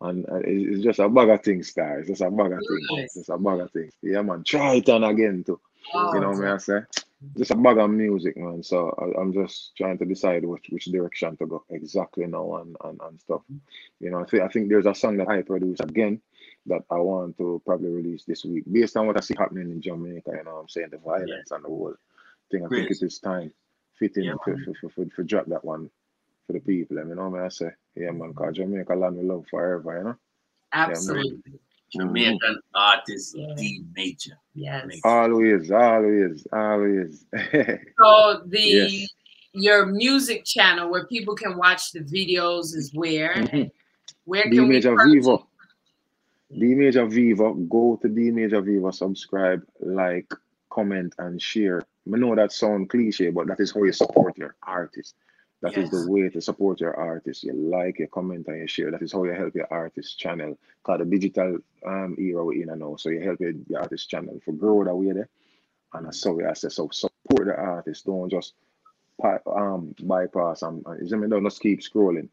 And 0.00 0.28
uh, 0.28 0.36
it- 0.38 0.48
it's 0.74 0.82
just 0.84 0.98
a 0.98 1.08
bag 1.08 1.28
of 1.30 1.42
things, 1.44 1.68
star. 1.68 2.00
It's 2.00 2.08
just 2.08 2.22
a 2.22 2.30
bag 2.30 2.52
of 2.52 2.58
things. 2.66 2.90
It's 3.04 3.14
just 3.14 3.30
a 3.30 3.38
bag 3.38 3.60
of 3.60 3.70
things. 3.72 3.92
Yeah, 4.02 4.22
man. 4.22 4.44
Try 4.44 4.76
it 4.76 4.88
on 4.88 5.04
again 5.04 5.44
too. 5.44 5.60
Oh, 5.94 6.14
You 6.14 6.20
know 6.20 6.32
what 6.32 6.44
I 6.48 6.56
say? 6.58 6.80
Just 7.36 7.52
a 7.52 7.56
bag 7.56 7.78
of 7.78 7.90
music, 7.90 8.36
man. 8.36 8.64
So 8.64 8.90
I, 8.98 9.20
I'm 9.20 9.32
just 9.32 9.76
trying 9.76 9.98
to 9.98 10.04
decide 10.04 10.44
which, 10.44 10.66
which 10.70 10.86
direction 10.86 11.36
to 11.36 11.46
go 11.46 11.64
exactly 11.70 12.26
now 12.26 12.56
and, 12.56 12.76
and, 12.84 13.00
and 13.00 13.20
stuff. 13.20 13.42
You 14.00 14.10
know, 14.10 14.20
I 14.20 14.24
think 14.24 14.42
I 14.42 14.48
think 14.48 14.68
there's 14.70 14.86
a 14.86 14.94
song 14.94 15.18
that 15.18 15.28
I 15.28 15.42
produced 15.42 15.82
again 15.82 16.20
that 16.66 16.82
I 16.90 16.96
want 16.96 17.36
to 17.38 17.60
probably 17.66 17.90
release 17.90 18.24
this 18.24 18.44
week 18.44 18.64
based 18.70 18.96
on 18.96 19.06
what 19.06 19.16
I 19.16 19.20
see 19.20 19.34
happening 19.36 19.70
in 19.70 19.80
Jamaica. 19.82 20.30
You 20.30 20.44
know 20.44 20.54
what 20.54 20.60
I'm 20.60 20.68
saying? 20.68 20.88
The 20.90 20.98
violence 20.98 21.50
and 21.50 21.64
the 21.64 21.68
whole 21.68 21.94
thing. 22.50 22.64
I 22.64 22.68
think 22.68 22.90
it 22.90 23.02
is 23.02 23.18
time 23.18 23.52
fitting 23.98 24.24
Yeah, 24.24 24.34
for, 24.44 24.56
for, 24.64 24.74
for, 24.80 24.88
for, 24.90 25.06
for 25.14 25.22
drop 25.24 25.46
that 25.46 25.64
one 25.64 25.90
for 26.46 26.52
the 26.52 26.60
people. 26.60 26.98
I 26.98 27.02
mean, 27.02 27.10
You 27.10 27.14
know 27.16 27.28
what 27.28 27.42
I 27.42 27.48
say? 27.48 27.70
Yeah, 27.96 28.10
man, 28.12 28.28
because 28.28 28.56
Jamaica 28.56 28.94
land 28.94 29.16
we 29.16 29.24
love 29.24 29.44
forever, 29.50 29.98
you 29.98 30.04
know? 30.04 30.16
Absolutely. 30.72 31.60
Jamaican 31.92 32.58
artist 32.74 33.36
Yeah. 33.36 33.54
D 33.56 33.82
Major. 33.94 34.38
Yes. 34.54 35.00
Always, 35.04 35.70
always, 35.70 36.46
always. 36.52 37.24
So 37.98 38.42
the 38.46 38.60
Yes. 38.60 39.08
your 39.52 39.86
music 39.86 40.44
channel 40.46 40.90
where 40.90 41.06
people 41.06 41.34
can 41.34 41.58
watch 41.58 41.92
the 41.92 42.00
videos 42.00 42.74
is 42.74 42.90
where? 42.94 43.34
Mhm. 43.34 43.70
Where 44.24 44.44
D 44.44 44.56
can 44.56 44.68
we 44.68 44.74
Major 44.76 44.94
purchase? 44.96 45.26
D 46.58 46.74
Major 46.74 47.06
VEVO. 47.06 47.68
Go 47.68 47.98
to 48.02 48.08
D 48.08 48.30
Major 48.32 48.62
VEVO, 48.62 48.94
subscribe, 48.94 49.62
like, 49.80 50.32
comment, 50.70 51.14
and 51.18 51.40
share. 51.42 51.82
I 52.12 52.18
know 52.18 52.34
that 52.36 52.52
sound 52.52 52.90
cliche, 52.90 53.30
but 53.30 53.48
that 53.48 53.60
is 53.60 53.72
how 53.74 53.84
you 53.84 53.92
support 53.92 54.38
your 54.38 54.56
artist. 54.66 55.16
That 55.62 55.76
is 55.78 55.90
Yes. 55.90 55.90
the 55.90 56.00
way 56.00 56.28
to 56.30 56.40
support 56.40 56.80
your 56.80 56.96
artist. 56.96 57.44
You 57.44 57.54
like, 57.54 57.98
you 58.00 58.08
comment, 58.08 58.46
and 58.48 58.60
you 58.60 58.68
share. 58.68 58.90
That 58.92 59.02
is 59.02 59.12
how 59.12 59.24
you 59.24 59.32
help 59.34 59.54
your 59.54 59.68
artist 59.72 60.18
channel. 60.18 60.58
Cause 60.84 61.00
the 61.00 61.06
digital 61.06 61.58
um 61.86 62.16
era 62.18 62.44
we're 62.44 62.62
in 62.62 62.70
and 62.70 62.80
now. 62.80 62.96
So 62.96 63.10
you 63.10 63.20
help 63.22 63.40
your, 63.40 63.52
your 63.68 63.80
artist 63.82 64.10
channel 64.10 64.40
for 64.44 64.52
grow 64.52 64.84
that 64.84 64.96
way 64.96 65.12
there. 65.12 65.30
And 65.94 66.06
that's 66.06 66.24
how 66.24 66.32
we 66.32 66.44
I 66.44 66.54
say 66.54 66.68
so 66.70 66.88
support 66.92 67.46
the 67.46 67.56
artist. 67.56 68.06
Don't 68.06 68.30
just 68.30 68.54
um 69.46 69.94
bypass 70.02 70.62
and, 70.62 70.82
and 70.86 71.00
you 71.02 71.08
see 71.08 71.16
me, 71.16 71.28
don't 71.28 71.44
just 71.44 71.60
keep 71.60 71.80
scrolling 71.80 72.28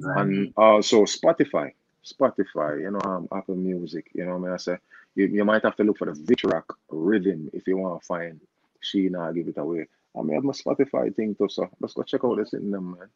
Right. 0.00 0.16
and 0.16 0.52
also 0.56 1.04
Spotify, 1.04 1.72
Spotify, 2.04 2.82
you 2.82 2.90
know, 2.90 3.00
um, 3.04 3.28
Apple 3.32 3.56
Music, 3.56 4.10
you 4.14 4.24
know, 4.24 4.32
what 4.32 4.38
I 4.38 4.40
mean, 4.42 4.52
I 4.52 4.56
say 4.56 4.76
you, 5.14 5.26
you 5.26 5.44
might 5.44 5.62
have 5.64 5.76
to 5.76 5.84
look 5.84 5.98
for 5.98 6.06
the 6.06 6.12
Victory 6.12 6.50
Rock 6.52 6.76
rhythm 6.88 7.50
if 7.52 7.66
you 7.66 7.76
want 7.76 8.00
to 8.00 8.06
find 8.06 8.40
she 8.80 9.08
now 9.08 9.30
give 9.32 9.48
it 9.48 9.58
away. 9.58 9.86
I 10.16 10.22
may 10.22 10.34
have 10.34 10.44
my 10.44 10.52
Spotify 10.52 11.14
thing 11.14 11.34
too, 11.34 11.48
so 11.48 11.68
let's 11.80 11.94
go 11.94 12.02
check 12.02 12.24
out 12.24 12.36
this 12.38 12.52
in 12.52 12.70
them, 12.70 12.96
man. 12.98 13.08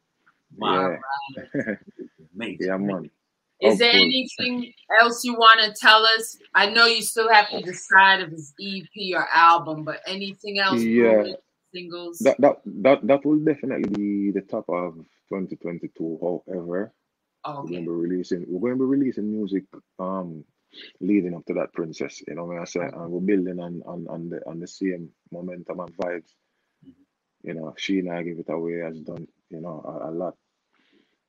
Wow. 0.56 0.96
Yeah, 1.36 1.74
Major. 2.34 2.64
yeah, 2.66 2.76
man. 2.76 3.10
Is 3.60 3.78
there 3.78 3.92
anything 3.92 4.72
else 5.00 5.24
you 5.24 5.34
want 5.34 5.60
to 5.62 5.72
tell 5.80 6.04
us? 6.04 6.36
I 6.54 6.68
know 6.70 6.86
you 6.86 7.02
still 7.02 7.32
have 7.32 7.48
to 7.50 7.62
decide 7.62 8.20
if 8.20 8.32
it's 8.32 8.52
EP 8.60 9.16
or 9.16 9.26
album, 9.32 9.84
but 9.84 10.00
anything 10.06 10.58
else? 10.58 10.82
Yeah. 10.82 11.24
Singles. 11.72 12.18
That 12.18 12.36
that 12.40 12.60
that 12.66 13.06
that 13.06 13.24
will 13.24 13.38
definitely 13.38 13.88
be 13.88 14.30
the 14.30 14.42
top 14.42 14.68
of 14.68 14.94
2022. 15.28 16.18
However, 16.20 16.62
we're 16.62 16.92
Oh, 17.44 17.58
okay. 17.58 17.74
going 17.74 17.84
to 17.84 17.90
be 17.90 18.08
releasing 18.08 18.44
we're 18.48 18.70
going 18.70 18.78
to 18.78 18.84
be 18.84 18.96
releasing 18.96 19.30
music 19.30 19.64
um 19.98 20.44
leading 21.00 21.34
up 21.34 21.44
to 21.46 21.54
that 21.54 21.72
princess 21.72 22.22
you 22.26 22.34
know 22.34 22.44
what 22.44 22.58
i 22.58 22.64
say 22.64 22.80
and 22.80 22.94
uh-huh. 22.94 23.06
we're 23.08 23.20
building 23.20 23.60
on 23.60 23.82
on 23.86 24.06
on 24.08 24.30
the 24.30 24.40
on 24.48 24.58
the 24.60 24.66
same 24.66 25.10
momentum 25.30 25.80
and 25.80 25.96
vibes. 25.96 26.32
Mm-hmm. 26.84 27.48
You 27.48 27.54
know 27.54 27.74
she 27.76 27.98
and 27.98 28.10
i 28.10 28.22
give 28.22 28.38
it 28.38 28.48
away 28.48 28.78
has 28.78 28.98
done 29.00 29.28
you 29.50 29.60
know 29.60 29.82
a, 29.86 30.10
a 30.10 30.12
lot. 30.12 30.34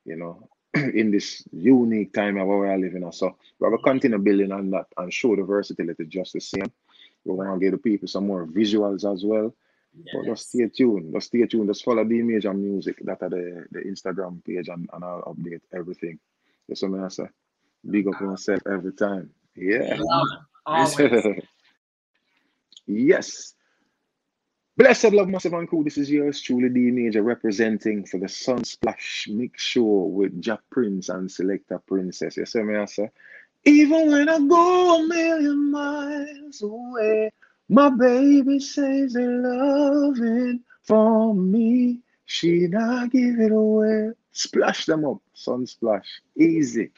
You 0.04 0.16
know 0.16 0.48
in 0.74 1.10
this 1.10 1.44
unique 1.52 2.12
time 2.12 2.38
of 2.38 2.46
where 2.46 2.58
we 2.58 2.68
are 2.68 2.78
living 2.78 3.02
in 3.02 3.12
so 3.12 3.36
we're 3.58 3.70
going 3.70 3.78
to 3.78 3.90
continue 3.90 4.18
building 4.18 4.52
on 4.52 4.70
that 4.70 4.86
and 4.96 5.12
show 5.12 5.36
the 5.36 5.42
versatility 5.42 6.06
just 6.06 6.32
the 6.32 6.40
same. 6.40 6.72
We 7.24 7.34
want 7.34 7.60
to 7.60 7.64
give 7.64 7.72
the 7.72 7.78
people 7.78 8.08
some 8.08 8.26
more 8.26 8.46
visuals 8.46 9.10
as 9.10 9.24
well 9.24 9.54
but 10.12 10.24
just 10.24 10.48
stay 10.50 10.68
tuned. 10.68 11.12
Just 11.14 11.28
stay 11.28 11.46
tuned. 11.46 11.68
Just 11.68 11.84
follow 11.84 12.04
the 12.04 12.22
major 12.22 12.52
music. 12.52 12.98
That 13.04 13.22
are 13.22 13.30
the, 13.30 13.66
the 13.70 13.80
Instagram 13.80 14.44
page 14.44 14.68
and, 14.68 14.88
and 14.92 15.04
I'll 15.04 15.34
update 15.34 15.62
everything. 15.74 16.18
That's 16.68 16.82
what 16.82 17.00
I 17.00 17.08
say. 17.08 17.28
Big 17.88 18.08
up 18.08 18.20
myself 18.20 18.60
every 18.66 18.92
time. 18.92 19.30
Yeah. 19.54 19.98
Yes. 22.86 23.54
Blessed 24.76 25.12
love, 25.12 25.28
massive 25.28 25.54
and 25.54 25.68
cool. 25.68 25.82
This 25.82 25.96
is 25.96 26.10
yours 26.10 26.40
truly, 26.40 26.68
D 26.68 26.90
Major, 26.90 27.22
representing 27.22 28.04
for 28.04 28.20
the 28.20 28.26
Sunsplash 28.26 29.26
Mix 29.28 29.62
Show 29.62 29.82
with 29.82 30.40
Jack 30.40 30.60
Prince 30.70 31.08
and 31.08 31.30
Selector 31.30 31.80
Princess. 31.86 32.36
Yes, 32.36 32.52
sir, 32.52 32.62
may 32.62 32.76
I 32.76 32.84
say? 32.84 33.10
Even 33.64 34.12
when 34.12 34.28
I 34.28 34.38
go 34.38 35.02
a 35.02 35.08
million 35.08 35.70
miles 35.72 36.62
away, 36.62 37.30
my 37.68 37.90
baby 37.90 38.60
says 38.60 39.14
they 39.14 39.26
loving 39.26 40.62
for 40.84 41.34
me. 41.34 42.00
She 42.26 42.68
not 42.68 43.10
give 43.12 43.40
it 43.40 43.52
away. 43.52 44.10
Splash 44.32 44.86
them 44.86 45.04
up, 45.06 45.18
sun 45.34 45.66
splash. 45.66 46.22
Easy. 46.38 46.90